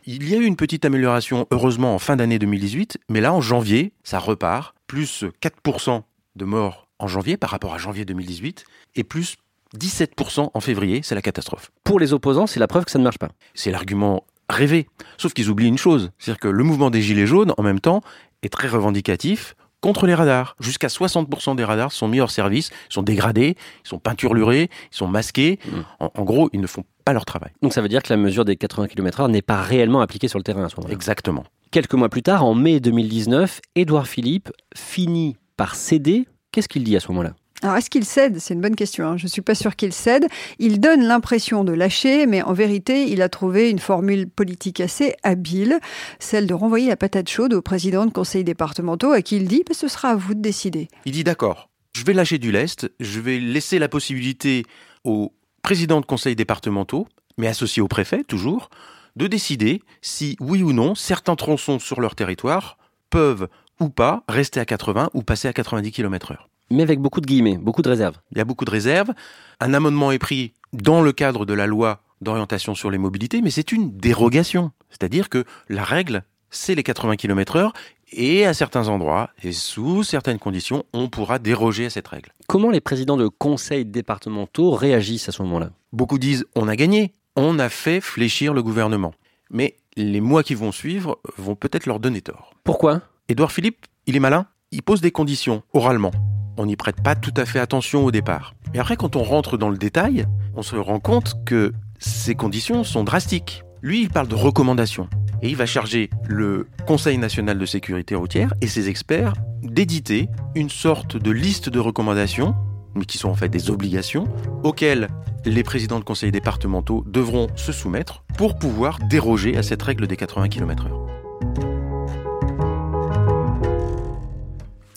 Il 0.05 0.29
y 0.29 0.33
a 0.33 0.37
eu 0.37 0.45
une 0.45 0.55
petite 0.55 0.85
amélioration, 0.85 1.45
heureusement, 1.51 1.93
en 1.93 1.99
fin 1.99 2.15
d'année 2.15 2.39
2018, 2.39 2.99
mais 3.09 3.19
là, 3.19 3.33
en 3.33 3.41
janvier, 3.41 3.91
ça 4.03 4.17
repart, 4.17 4.75
plus 4.87 5.25
4% 5.41 6.03
de 6.37 6.45
morts 6.45 6.87
en 6.99 7.07
janvier 7.07 7.35
par 7.35 7.49
rapport 7.49 7.73
à 7.73 7.77
janvier 7.77 8.05
2018, 8.05 8.63
et 8.95 9.03
plus 9.03 9.35
17% 9.77 10.51
en 10.53 10.59
février, 10.61 11.01
c'est 11.03 11.15
la 11.15 11.21
catastrophe. 11.21 11.71
Pour 11.83 11.99
les 11.99 12.13
opposants, 12.13 12.47
c'est 12.47 12.61
la 12.61 12.67
preuve 12.67 12.85
que 12.85 12.91
ça 12.91 12.99
ne 12.99 13.03
marche 13.03 13.19
pas. 13.19 13.31
C'est 13.53 13.71
l'argument 13.71 14.23
rêvé. 14.47 14.87
Sauf 15.17 15.33
qu'ils 15.33 15.49
oublient 15.49 15.67
une 15.67 15.77
chose, 15.77 16.11
c'est-à-dire 16.17 16.39
que 16.39 16.47
le 16.47 16.63
mouvement 16.63 16.91
des 16.91 17.01
Gilets 17.01 17.27
jaunes, 17.27 17.53
en 17.57 17.63
même 17.63 17.81
temps, 17.81 18.01
est 18.41 18.53
très 18.53 18.69
revendicatif 18.69 19.55
contre 19.83 20.07
les 20.07 20.15
radars. 20.15 20.55
Jusqu'à 20.61 20.87
60% 20.87 21.57
des 21.57 21.65
radars 21.65 21.91
sont 21.91 22.07
mis 22.07 22.21
hors 22.21 22.31
service, 22.31 22.71
sont 22.87 23.03
dégradés, 23.03 23.57
ils 23.83 23.87
sont 23.87 23.99
peinturlurés, 23.99 24.69
ils 24.91 24.95
sont 24.95 25.07
masqués. 25.07 25.59
Mmh. 25.65 25.79
En, 25.99 26.11
en, 26.15 26.23
gros, 26.23 26.49
ils 26.53 26.61
ne 26.61 26.67
font 26.67 26.85
pas 27.03 27.11
leur 27.11 27.25
travail. 27.25 27.51
Donc 27.61 27.73
ça 27.73 27.81
veut 27.81 27.89
dire 27.89 28.01
que 28.01 28.11
la 28.11 28.15
mesure 28.15 28.45
des 28.45 28.55
80 28.55 28.87
km/h 28.87 29.29
n'est 29.29 29.41
pas 29.41 29.61
réellement 29.61 29.99
appliquée 29.99 30.29
sur 30.29 30.39
le 30.39 30.43
terrain 30.43 30.63
à 30.63 30.69
ce 30.69 30.77
moment-là. 30.77 30.93
Exactement. 30.93 31.43
Quelques 31.69 31.95
mois 31.95 32.07
plus 32.07 32.23
tard, 32.23 32.45
en 32.45 32.53
mai 32.53 32.79
2019, 32.79 33.59
Édouard 33.75 34.07
Philippe 34.07 34.51
finit 34.73 35.35
par 35.57 35.75
céder. 35.75 36.27
Qu'est-ce 36.51 36.69
qu'il 36.69 36.85
dit 36.85 36.95
à 36.95 37.01
ce 37.01 37.09
moment-là? 37.09 37.33
Alors, 37.63 37.77
est-ce 37.77 37.89
qu'il 37.89 38.03
cède? 38.03 38.39
C'est 38.39 38.53
une 38.53 38.59
bonne 38.59 38.75
question. 38.75 39.07
Hein. 39.07 39.17
Je 39.17 39.23
ne 39.23 39.29
suis 39.29 39.41
pas 39.41 39.55
sûr 39.55 39.77
qu'il 39.77 39.93
cède. 39.93 40.27
Il 40.59 40.81
donne 40.81 41.01
l'impression 41.01 41.63
de 41.63 41.71
lâcher, 41.71 42.25
mais 42.25 42.41
en 42.41 42.51
vérité, 42.51 43.09
il 43.09 43.21
a 43.21 43.29
trouvé 43.29 43.69
une 43.69 43.79
formule 43.79 44.27
politique 44.29 44.81
assez 44.81 45.15
habile, 45.23 45.79
celle 46.19 46.45
de 46.45 46.53
renvoyer 46.53 46.89
la 46.89 46.97
patate 46.97 47.29
chaude 47.29 47.53
au 47.53 47.61
président 47.61 48.05
de 48.05 48.11
conseils 48.11 48.43
départementaux, 48.43 49.13
à 49.13 49.21
qui 49.21 49.37
il 49.37 49.47
dit 49.47 49.63
bah, 49.65 49.73
ce 49.73 49.87
sera 49.87 50.09
à 50.09 50.15
vous 50.15 50.33
de 50.33 50.41
décider. 50.41 50.89
Il 51.05 51.13
dit 51.13 51.23
d'accord, 51.23 51.69
je 51.95 52.03
vais 52.03 52.11
lâcher 52.11 52.37
du 52.37 52.51
lest, 52.51 52.91
je 52.99 53.21
vais 53.21 53.39
laisser 53.39 53.79
la 53.79 53.87
possibilité 53.87 54.65
aux 55.05 55.31
présidents 55.61 56.01
de 56.01 56.05
conseils 56.05 56.35
départementaux, 56.35 57.07
mais 57.37 57.47
associés 57.47 57.81
au 57.81 57.87
préfet 57.87 58.25
toujours, 58.25 58.69
de 59.15 59.27
décider 59.27 59.81
si, 60.01 60.35
oui 60.41 60.63
ou 60.63 60.73
non, 60.73 60.95
certains 60.95 61.37
tronçons 61.37 61.79
sur 61.79 62.01
leur 62.01 62.15
territoire 62.15 62.77
peuvent 63.09 63.47
ou 63.79 63.89
pas 63.89 64.23
rester 64.27 64.59
à 64.59 64.65
80 64.65 65.09
ou 65.13 65.23
passer 65.23 65.47
à 65.47 65.53
90 65.53 65.91
km/h 65.91 66.37
mais 66.73 66.83
avec 66.83 66.99
beaucoup 66.99 67.21
de 67.21 67.25
guillemets, 67.25 67.57
beaucoup 67.57 67.81
de 67.81 67.89
réserves. 67.89 68.17
Il 68.31 68.37
y 68.37 68.41
a 68.41 68.45
beaucoup 68.45 68.65
de 68.65 68.71
réserves. 68.71 69.11
Un 69.59 69.73
amendement 69.73 70.11
est 70.11 70.19
pris 70.19 70.53
dans 70.73 71.01
le 71.01 71.11
cadre 71.11 71.45
de 71.45 71.53
la 71.53 71.67
loi 71.67 72.01
d'orientation 72.21 72.73
sur 72.73 72.89
les 72.89 72.97
mobilités, 72.97 73.41
mais 73.41 73.51
c'est 73.51 73.71
une 73.71 73.95
dérogation. 73.97 74.71
C'est-à-dire 74.89 75.29
que 75.29 75.43
la 75.69 75.83
règle, 75.83 76.23
c'est 76.49 76.75
les 76.75 76.83
80 76.83 77.15
km 77.17 77.57
heure, 77.57 77.73
et 78.11 78.45
à 78.45 78.53
certains 78.53 78.87
endroits, 78.87 79.29
et 79.43 79.51
sous 79.51 80.03
certaines 80.03 80.39
conditions, 80.39 80.83
on 80.93 81.09
pourra 81.09 81.39
déroger 81.39 81.85
à 81.85 81.89
cette 81.89 82.07
règle. 82.07 82.31
Comment 82.47 82.69
les 82.69 82.81
présidents 82.81 83.17
de 83.17 83.27
conseils 83.27 83.85
départementaux 83.85 84.71
réagissent 84.71 85.29
à 85.29 85.31
ce 85.31 85.41
moment-là? 85.43 85.71
Beaucoup 85.91 86.19
disent 86.19 86.45
on 86.55 86.67
a 86.67 86.75
gagné, 86.75 87.13
on 87.35 87.59
a 87.59 87.69
fait 87.69 88.01
fléchir 88.01 88.53
le 88.53 88.63
gouvernement. 88.63 89.13
Mais 89.49 89.75
les 89.95 90.21
mois 90.21 90.43
qui 90.43 90.55
vont 90.55 90.71
suivre 90.71 91.19
vont 91.37 91.55
peut-être 91.55 91.85
leur 91.85 91.99
donner 91.99 92.21
tort. 92.21 92.53
Pourquoi? 92.63 93.01
Édouard 93.29 93.51
Philippe, 93.51 93.85
il 94.05 94.15
est 94.15 94.19
malin, 94.19 94.47
il 94.71 94.83
pose 94.83 95.01
des 95.01 95.11
conditions 95.11 95.63
oralement 95.73 96.11
on 96.57 96.65
n'y 96.65 96.75
prête 96.75 97.01
pas 97.01 97.15
tout 97.15 97.33
à 97.37 97.45
fait 97.45 97.59
attention 97.59 98.05
au 98.05 98.11
départ. 98.11 98.53
Mais 98.73 98.79
après, 98.79 98.95
quand 98.95 99.15
on 99.15 99.23
rentre 99.23 99.57
dans 99.57 99.69
le 99.69 99.77
détail, 99.77 100.25
on 100.55 100.61
se 100.61 100.75
rend 100.75 100.99
compte 100.99 101.43
que 101.45 101.73
ces 101.99 102.35
conditions 102.35 102.83
sont 102.83 103.03
drastiques. 103.03 103.63
Lui, 103.81 104.01
il 104.01 104.09
parle 104.09 104.27
de 104.27 104.35
recommandations. 104.35 105.09
Et 105.41 105.49
il 105.49 105.55
va 105.55 105.65
charger 105.65 106.09
le 106.27 106.67
Conseil 106.87 107.17
national 107.17 107.57
de 107.57 107.65
sécurité 107.65 108.15
routière 108.15 108.53
et 108.61 108.67
ses 108.67 108.87
experts 108.89 109.33
d'éditer 109.61 110.29
une 110.55 110.69
sorte 110.69 111.17
de 111.17 111.31
liste 111.31 111.69
de 111.69 111.79
recommandations, 111.79 112.55
mais 112.95 113.05
qui 113.05 113.17
sont 113.17 113.29
en 113.29 113.35
fait 113.35 113.49
des 113.49 113.69
obligations, 113.69 114.27
auxquelles 114.63 115.09
les 115.45 115.63
présidents 115.63 115.99
de 115.99 116.05
conseils 116.05 116.31
départementaux 116.31 117.03
devront 117.07 117.47
se 117.55 117.71
soumettre 117.71 118.23
pour 118.37 118.57
pouvoir 118.57 118.99
déroger 118.99 119.57
à 119.57 119.63
cette 119.63 119.81
règle 119.81 120.07
des 120.07 120.15
80 120.15 120.47
km/h. 120.47 121.72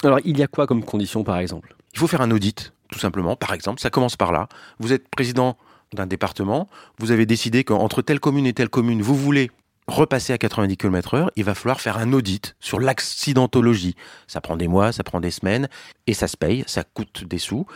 Alors, 0.06 0.20
il 0.25 0.38
y 0.38 0.42
a 0.42 0.46
quoi 0.46 0.66
comme 0.66 0.84
condition, 0.84 1.25
par 1.25 1.38
exemple? 1.38 1.75
Il 1.92 1.98
faut 1.98 2.06
faire 2.06 2.20
un 2.20 2.30
audit, 2.30 2.72
tout 2.90 2.98
simplement. 2.98 3.36
Par 3.36 3.52
exemple, 3.52 3.80
ça 3.80 3.90
commence 3.90 4.16
par 4.16 4.32
là. 4.32 4.48
Vous 4.78 4.92
êtes 4.92 5.08
président 5.08 5.56
d'un 5.92 6.06
département, 6.06 6.68
vous 6.98 7.10
avez 7.10 7.26
décidé 7.26 7.64
qu'entre 7.64 8.02
telle 8.02 8.20
commune 8.20 8.46
et 8.46 8.52
telle 8.52 8.68
commune, 8.68 9.02
vous 9.02 9.14
voulez 9.14 9.50
repasser 9.86 10.32
à 10.32 10.38
90 10.38 10.76
km 10.76 11.14
heure, 11.14 11.30
il 11.36 11.44
va 11.44 11.54
falloir 11.54 11.80
faire 11.80 11.98
un 11.98 12.12
audit 12.12 12.56
sur 12.60 12.80
l'accidentologie. 12.80 13.94
Ça 14.26 14.40
prend 14.40 14.56
des 14.56 14.68
mois, 14.68 14.92
ça 14.92 15.04
prend 15.04 15.20
des 15.20 15.30
semaines, 15.30 15.68
et 16.06 16.14
ça 16.14 16.26
se 16.28 16.36
paye, 16.36 16.64
ça 16.66 16.82
coûte 16.82 17.25
des 17.25 17.38
sous. 17.38 17.66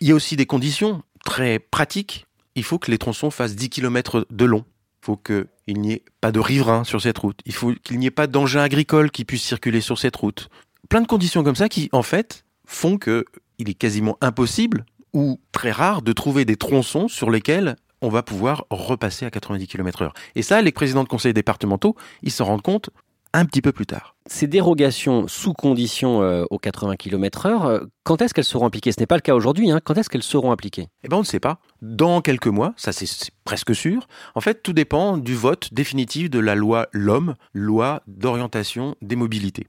Il 0.00 0.08
y 0.08 0.12
a 0.12 0.14
aussi 0.14 0.36
des 0.36 0.46
conditions 0.46 1.02
très 1.24 1.58
pratiques. 1.58 2.26
Il 2.56 2.64
faut 2.64 2.78
que 2.78 2.90
les 2.90 2.98
tronçons 2.98 3.30
fassent 3.30 3.54
10 3.54 3.70
km 3.70 4.26
de 4.30 4.44
long. 4.44 4.64
Il 5.02 5.06
faut 5.06 5.16
qu'il 5.16 5.46
n'y 5.68 5.92
ait 5.92 6.04
pas 6.20 6.32
de 6.32 6.40
riverains 6.40 6.82
sur 6.82 7.00
cette 7.00 7.18
route. 7.18 7.38
Il 7.46 7.54
faut 7.54 7.72
qu'il 7.84 7.98
n'y 8.00 8.06
ait 8.06 8.10
pas 8.10 8.26
d'engins 8.26 8.62
agricoles 8.62 9.12
qui 9.12 9.24
puissent 9.24 9.44
circuler 9.44 9.80
sur 9.80 9.98
cette 9.98 10.16
route. 10.16 10.48
Plein 10.88 11.00
de 11.00 11.06
conditions 11.06 11.42
comme 11.42 11.56
ça 11.56 11.68
qui, 11.68 11.88
en 11.92 12.02
fait, 12.02 12.44
font 12.66 12.98
que 12.98 13.24
il 13.58 13.68
est 13.68 13.74
quasiment 13.74 14.18
impossible 14.20 14.84
ou 15.12 15.40
très 15.52 15.70
rare 15.70 16.02
de 16.02 16.12
trouver 16.12 16.44
des 16.44 16.56
tronçons 16.56 17.08
sur 17.08 17.30
lesquels 17.30 17.76
on 18.02 18.08
va 18.08 18.22
pouvoir 18.22 18.66
repasser 18.70 19.24
à 19.24 19.30
90 19.30 19.66
km 19.66 20.02
heure. 20.02 20.14
Et 20.34 20.42
ça, 20.42 20.60
les 20.60 20.72
présidents 20.72 21.02
de 21.02 21.08
conseils 21.08 21.32
départementaux, 21.32 21.96
ils 22.22 22.30
s'en 22.30 22.44
rendent 22.44 22.62
compte 22.62 22.90
un 23.32 23.44
petit 23.44 23.60
peu 23.60 23.72
plus 23.72 23.86
tard. 23.86 24.14
Ces 24.26 24.46
dérogations 24.46 25.28
sous 25.28 25.52
condition 25.52 26.22
euh, 26.22 26.44
aux 26.50 26.58
80 26.58 26.96
km 26.96 27.46
heure, 27.46 27.66
euh, 27.66 27.80
quand 28.02 28.22
est-ce 28.22 28.32
qu'elles 28.32 28.44
seront 28.44 28.66
appliquées? 28.66 28.92
Ce 28.92 29.00
n'est 29.00 29.06
pas 29.06 29.16
le 29.16 29.20
cas 29.20 29.34
aujourd'hui, 29.34 29.70
hein. 29.70 29.80
quand 29.84 29.96
est-ce 29.98 30.08
qu'elles 30.08 30.22
seront 30.22 30.52
appliquées? 30.52 30.88
Eh 31.04 31.08
bien 31.08 31.18
on 31.18 31.20
ne 31.20 31.26
sait 31.26 31.40
pas. 31.40 31.58
Dans 31.82 32.20
quelques 32.22 32.46
mois, 32.46 32.72
ça 32.76 32.92
c'est 32.92 33.08
presque 33.44 33.74
sûr. 33.74 34.08
En 34.34 34.40
fait, 34.40 34.62
tout 34.62 34.72
dépend 34.72 35.18
du 35.18 35.34
vote 35.34 35.72
définitif 35.72 36.30
de 36.30 36.38
la 36.38 36.54
loi 36.54 36.88
LOM, 36.92 37.34
loi 37.52 38.02
d'orientation 38.06 38.96
des 39.02 39.16
mobilités. 39.16 39.66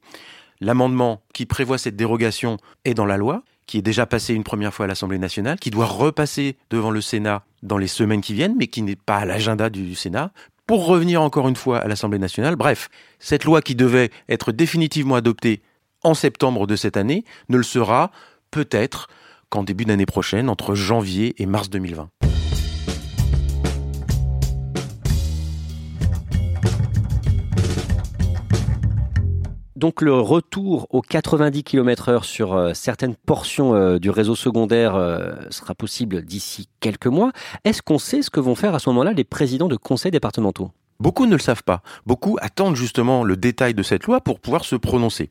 L'amendement 0.60 1.22
qui 1.34 1.46
prévoit 1.46 1.78
cette 1.78 1.96
dérogation 1.96 2.58
est 2.86 2.94
dans 2.94 3.06
la 3.06 3.18
loi, 3.18 3.44
qui 3.68 3.78
est 3.78 3.84
déjà 3.84 4.06
passé 4.06 4.34
une 4.34 4.44
première 4.44 4.74
fois 4.74 4.86
à 4.86 4.88
l'Assemblée 4.88 5.20
nationale, 5.20 5.60
qui 5.60 5.70
doit 5.70 5.86
repasser 5.86 6.58
devant 6.70 6.90
le 6.90 7.02
Sénat 7.02 7.44
dans 7.64 7.78
les 7.78 7.88
semaines 7.88 8.22
qui 8.22 8.34
viennent, 8.34 8.56
mais 8.58 8.68
qui 8.68 8.82
n'est 8.82 8.96
pas 8.96 9.18
à 9.18 9.26
l'agenda 9.26 9.70
du 9.70 9.94
Sénat, 9.94 10.32
pour 10.66 10.86
revenir 10.86 11.22
encore 11.22 11.48
une 11.48 11.56
fois 11.56 11.80
à 11.80 11.88
l'Assemblée 11.88 12.20
nationale. 12.20 12.56
Bref, 12.56 12.90
cette 13.20 13.46
loi 13.46 13.62
qui 13.62 13.76
devait 13.76 14.10
être 14.30 14.52
définitivement 14.52 15.16
adoptée 15.16 15.62
en 16.04 16.14
septembre 16.14 16.68
de 16.68 16.76
cette 16.76 16.98
année 16.98 17.24
ne 17.50 17.58
le 17.58 17.64
sera 17.64 18.12
peut-être 18.52 19.08
qu'en 19.50 19.64
début 19.64 19.86
d'année 19.86 20.06
prochaine, 20.06 20.50
entre 20.50 20.76
janvier 20.76 21.42
et 21.42 21.46
mars 21.46 21.70
2020. 21.70 22.10
Donc 29.78 30.02
le 30.02 30.20
retour 30.20 30.88
aux 30.90 31.04
90 31.04 31.64
km 31.64 32.10
heure 32.10 32.26
sur 32.26 32.56
euh, 32.56 32.74
certaines 32.74 33.14
portions 33.14 33.76
euh, 33.76 34.00
du 34.00 34.10
réseau 34.10 34.34
secondaire 34.34 34.96
euh, 34.96 35.36
sera 35.52 35.76
possible 35.76 36.24
d'ici 36.24 36.68
quelques 36.80 37.06
mois. 37.06 37.32
Est-ce 37.64 37.84
qu'on 37.84 38.00
sait 38.00 38.24
ce 38.24 38.32
que 38.32 38.40
vont 38.40 38.56
faire 38.56 38.74
à 38.74 38.80
ce 38.80 38.90
moment-là 38.90 39.14
les 39.14 39.24
présidents 39.24 39.68
de 39.68 39.76
conseils 39.76 40.10
départementaux? 40.10 40.72
Beaucoup 41.00 41.28
ne 41.28 41.34
le 41.34 41.40
savent 41.40 41.62
pas. 41.62 41.84
Beaucoup 42.08 42.40
attendent 42.42 42.76
justement 42.76 43.24
le 43.24 43.38
détail 43.38 43.76
de 43.76 43.84
cette 43.84 44.06
loi 44.06 44.20
pour 44.20 44.40
pouvoir 44.40 44.66
se 44.66 44.76
prononcer. 44.76 45.30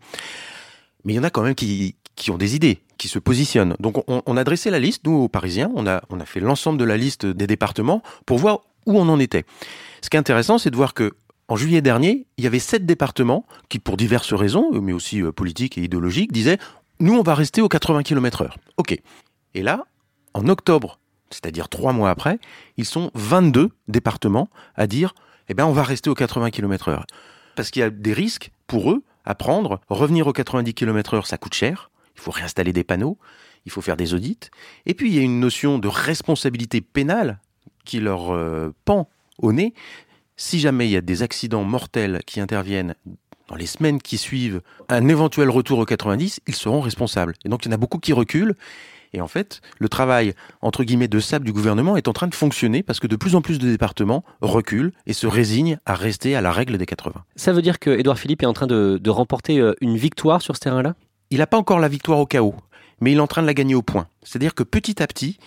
Mais 1.05 1.15
il 1.15 1.17
y 1.17 1.19
en 1.19 1.25
a 1.25 1.31
quand 1.31 1.43
même 1.43 1.57
qui, 1.57 1.97
qui 2.15 2.31
ont 2.31 2.39
des 2.39 2.55
idées, 2.55 2.79
qui 2.99 3.09
se 3.09 3.19
positionnent. 3.19 3.75
Donc 3.81 4.05
on, 4.07 4.23
on, 4.25 4.37
a 4.37 4.45
dressé 4.45 4.71
la 4.71 4.79
liste, 4.79 5.05
nous 5.07 5.25
aux 5.25 5.29
Parisiens, 5.29 5.73
on 5.75 5.89
a, 5.89 6.03
on 6.09 6.21
a 6.21 6.25
fait 6.25 6.39
l'ensemble 6.39 6.79
de 6.79 6.85
la 6.85 6.97
liste 6.97 7.27
des 7.27 7.49
départements 7.49 8.01
pour 8.27 8.39
voir 8.39 8.61
où 8.87 8.97
on 8.97 9.09
en 9.09 9.19
était. 9.19 9.45
Ce 10.03 10.09
qui 10.09 10.17
est 10.17 10.21
intéressant, 10.21 10.59
c'est 10.59 10.71
de 10.71 10.77
voir 10.77 10.95
que 10.95 11.15
en 11.49 11.57
juillet 11.57 11.81
dernier, 11.81 12.27
il 12.39 12.45
y 12.45 12.47
avait 12.47 12.59
sept 12.59 12.87
départements 12.87 13.47
qui, 13.69 13.79
pour 13.79 13.97
diverses 13.97 14.35
raisons, 14.35 14.71
mais 14.81 14.93
aussi 14.93 15.23
euh, 15.23 15.33
politiques 15.33 15.79
et 15.79 15.83
idéologiques, 15.83 16.33
disaient 16.33 16.59
nous, 16.99 17.15
on 17.15 17.23
va 17.23 17.35
rester 17.35 17.61
aux 17.61 17.69
80 17.69 18.03
km 18.03 18.43
heure. 18.43 18.57
OK. 18.79 18.99
Et 19.55 19.63
là, 19.63 19.85
en 20.35 20.49
octobre, 20.49 20.99
c'est-à-dire 21.31 21.69
trois 21.69 21.93
mois 21.93 22.11
après, 22.11 22.39
ils 22.77 22.85
sont 22.85 23.11
22 23.15 23.71
départements 23.89 24.49
à 24.75 24.87
dire 24.87 25.15
eh 25.49 25.55
ben, 25.55 25.65
on 25.67 25.73
va 25.73 25.83
rester 25.83 26.11
aux 26.11 26.15
80 26.15 26.51
km 26.51 26.89
heure. 26.89 27.07
Parce 27.55 27.71
qu'il 27.71 27.81
y 27.81 27.85
a 27.85 27.91
des 27.91 28.13
risques 28.13 28.51
pour 28.67 28.91
eux 28.91 29.03
à 29.25 29.35
prendre. 29.35 29.81
Revenir 29.89 30.27
aux 30.27 30.33
90 30.33 30.75
km 30.75 31.15
heure, 31.15 31.27
ça 31.27 31.39
coûte 31.39 31.55
cher. 31.55 31.91
Il 32.17 32.21
faut 32.21 32.31
réinstaller 32.31 32.73
des 32.73 32.85
panneaux. 32.85 33.19
Il 33.65 33.73
faut 33.73 33.81
faire 33.81 33.97
des 33.97 34.15
audits. 34.15 34.39
Et 34.87 34.95
puis, 34.95 35.09
il 35.11 35.15
y 35.15 35.19
a 35.19 35.23
une 35.23 35.41
notion 35.41 35.79
de 35.79 35.89
responsabilité 35.89 36.81
pénale 36.81 37.41
qui 37.85 38.01
leur 38.01 38.33
euh, 38.33 38.75
pend 38.85 39.09
au 39.39 39.53
nez 39.53 39.75
si 40.37 40.61
jamais 40.61 40.87
il 40.87 40.93
y 40.93 40.97
a 40.97 41.01
des 41.01 41.23
accidents 41.23 41.65
mortels 41.65 42.21
qui 42.27 42.41
interviennent 42.41 42.95
dans 43.49 43.57
les 43.57 43.67
semaines 43.67 44.01
qui 44.01 44.19
suivent 44.19 44.61
un 44.89 45.09
éventuel 45.09 45.51
retour 45.51 45.79
au 45.79 45.85
90, 45.85 46.41
ils 46.47 46.55
seront 46.55 46.81
responsables. 46.81 47.35
Et 47.45 47.49
donc 47.49 47.65
il 47.65 47.69
y 47.69 47.71
en 47.71 47.75
a 47.75 47.79
beaucoup 47.79 47.99
qui 47.99 48.13
reculent. 48.13 48.55
Et 49.13 49.21
en 49.21 49.29
fait, 49.29 49.63
le 49.79 49.89
travail, 49.89 50.35
entre 50.61 50.85
guillemets, 50.85 51.09
de 51.09 51.21
sable 51.21 51.47
du 51.47 51.53
gouvernement 51.53 51.97
est 51.97 52.09
en 52.09 52.13
train 52.13 52.27
de 52.27 52.35
fonctionner 52.35 52.83
parce 52.83 53.01
que 53.01 53.07
de 53.07 53.17
plus 53.17 53.35
en 53.35 53.41
plus 53.41 53.59
de 53.59 53.69
départements 53.69 54.25
reculent 54.41 54.93
et 55.07 55.13
se 55.13 55.27
résignent 55.27 55.79
à 55.87 55.95
rester 55.95 56.35
à 56.35 56.41
la 56.41 56.53
règle 56.53 56.77
des 56.77 56.87
80. 56.87 57.25
Ça 57.37 57.53
veut 57.53 57.63
dire 57.63 57.79
que 57.79 57.91
Édouard 57.91 58.19
Philippe 58.19 58.43
est 58.43 58.47
en 58.47 58.53
train 58.53 58.67
de, 58.67 58.99
de 59.01 59.11
remporter 59.11 59.59
euh, 59.59 59.75
une 59.81 59.97
victoire 59.97 60.43
sur 60.43 60.57
ce 60.57 60.61
terrain-là? 60.61 60.95
Il 61.31 61.39
n'a 61.39 61.47
pas 61.47 61.57
encore 61.57 61.79
la 61.79 61.89
victoire 61.89 62.19
au 62.19 62.27
chaos, 62.27 62.57
mais 63.01 63.13
il 63.13 63.19
est 63.19 63.21
en 63.21 63.27
train 63.27 63.43
de 63.43 63.47
la 63.47 63.55
gagner 63.55 63.75
au 63.75 63.83
point. 63.83 64.09
C'est-à-dire 64.23 64.55
que 64.55 64.65
petit 64.65 65.03
à 65.03 65.07
petit, 65.07 65.39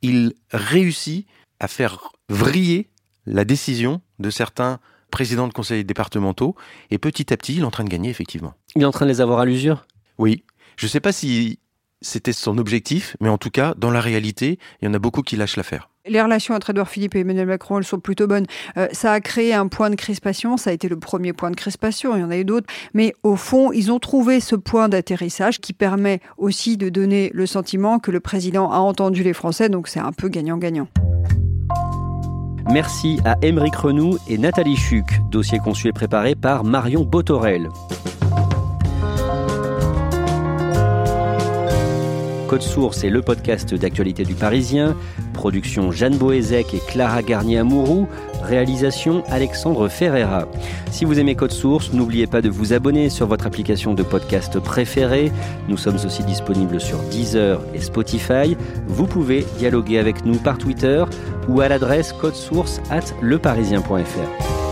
il 0.00 0.32
réussit 0.50 1.26
à 1.60 1.68
faire 1.68 2.12
vriller 2.28 2.88
la 3.26 3.44
décision 3.44 4.00
de 4.18 4.30
certains 4.30 4.78
présidents 5.10 5.46
de 5.46 5.52
conseils 5.52 5.84
départementaux, 5.84 6.56
et 6.90 6.98
petit 6.98 7.32
à 7.32 7.36
petit, 7.36 7.54
il 7.54 7.60
est 7.60 7.64
en 7.64 7.70
train 7.70 7.84
de 7.84 7.90
gagner, 7.90 8.10
effectivement. 8.10 8.54
Il 8.74 8.82
est 8.82 8.86
en 8.86 8.90
train 8.90 9.06
de 9.06 9.10
les 9.10 9.20
avoir 9.20 9.40
à 9.40 9.44
l'usure? 9.44 9.86
Oui. 10.18 10.44
Je 10.76 10.86
ne 10.86 10.90
sais 10.90 11.00
pas 11.00 11.12
si 11.12 11.58
c'était 12.00 12.32
son 12.32 12.58
objectif, 12.58 13.16
mais 13.20 13.28
en 13.28 13.38
tout 13.38 13.50
cas, 13.50 13.74
dans 13.76 13.90
la 13.90 14.00
réalité, 14.00 14.58
il 14.80 14.86
y 14.86 14.88
en 14.88 14.94
a 14.94 14.98
beaucoup 14.98 15.22
qui 15.22 15.36
lâchent 15.36 15.56
l'affaire. 15.56 15.88
Les 16.04 16.20
relations 16.20 16.54
entre 16.54 16.70
Edouard 16.70 16.88
Philippe 16.88 17.14
et 17.14 17.20
Emmanuel 17.20 17.46
Macron, 17.46 17.78
elles 17.78 17.84
sont 17.84 18.00
plutôt 18.00 18.26
bonnes. 18.26 18.46
Euh, 18.76 18.88
ça 18.90 19.12
a 19.12 19.20
créé 19.20 19.54
un 19.54 19.68
point 19.68 19.88
de 19.88 19.94
crispation, 19.94 20.56
ça 20.56 20.70
a 20.70 20.72
été 20.72 20.88
le 20.88 20.98
premier 20.98 21.32
point 21.32 21.50
de 21.50 21.56
crispation, 21.56 22.16
il 22.16 22.20
y 22.20 22.24
en 22.24 22.30
a 22.30 22.38
eu 22.38 22.44
d'autres, 22.44 22.66
mais 22.92 23.14
au 23.22 23.36
fond, 23.36 23.70
ils 23.70 23.92
ont 23.92 24.00
trouvé 24.00 24.40
ce 24.40 24.56
point 24.56 24.88
d'atterrissage 24.88 25.60
qui 25.60 25.72
permet 25.72 26.20
aussi 26.38 26.76
de 26.76 26.88
donner 26.88 27.30
le 27.32 27.46
sentiment 27.46 28.00
que 28.00 28.10
le 28.10 28.18
président 28.18 28.72
a 28.72 28.78
entendu 28.78 29.22
les 29.22 29.32
Français, 29.32 29.68
donc 29.68 29.86
c'est 29.86 30.00
un 30.00 30.12
peu 30.12 30.28
gagnant-gagnant. 30.28 30.88
Merci 32.70 33.20
à 33.24 33.36
Émeric 33.42 33.74
Renou 33.76 34.18
et 34.28 34.38
Nathalie 34.38 34.76
Chuc. 34.76 35.20
Dossier 35.30 35.58
conçu 35.58 35.88
et 35.88 35.92
préparé 35.92 36.34
par 36.34 36.64
Marion 36.64 37.04
Botorel. 37.04 37.68
Code 42.48 42.62
Source 42.62 43.02
est 43.02 43.10
le 43.10 43.22
podcast 43.22 43.74
d'actualité 43.74 44.24
du 44.24 44.34
Parisien. 44.34 44.94
Production 45.32 45.90
Jeanne 45.90 46.16
Boézek 46.16 46.74
et 46.74 46.80
Clara 46.86 47.22
Garnier-Amouroux. 47.22 48.08
Réalisation 48.42 49.22
Alexandre 49.28 49.88
Ferreira. 49.88 50.46
Si 50.90 51.04
vous 51.04 51.18
aimez 51.18 51.34
Code 51.34 51.52
Source, 51.52 51.92
n'oubliez 51.92 52.26
pas 52.26 52.42
de 52.42 52.48
vous 52.48 52.72
abonner 52.72 53.10
sur 53.10 53.26
votre 53.26 53.46
application 53.46 53.94
de 53.94 54.02
podcast 54.02 54.58
préférée. 54.58 55.32
Nous 55.68 55.76
sommes 55.76 55.96
aussi 56.04 56.22
disponibles 56.24 56.80
sur 56.80 56.98
Deezer 57.10 57.60
et 57.74 57.80
Spotify. 57.80 58.56
Vous 58.86 59.06
pouvez 59.06 59.46
dialoguer 59.58 59.98
avec 59.98 60.24
nous 60.24 60.36
par 60.36 60.58
Twitter 60.58 61.04
ou 61.48 61.60
à 61.60 61.68
l'adresse 61.68 62.12
codesource 62.12 62.80
at 62.90 63.04
leparisien.fr. 63.20 64.71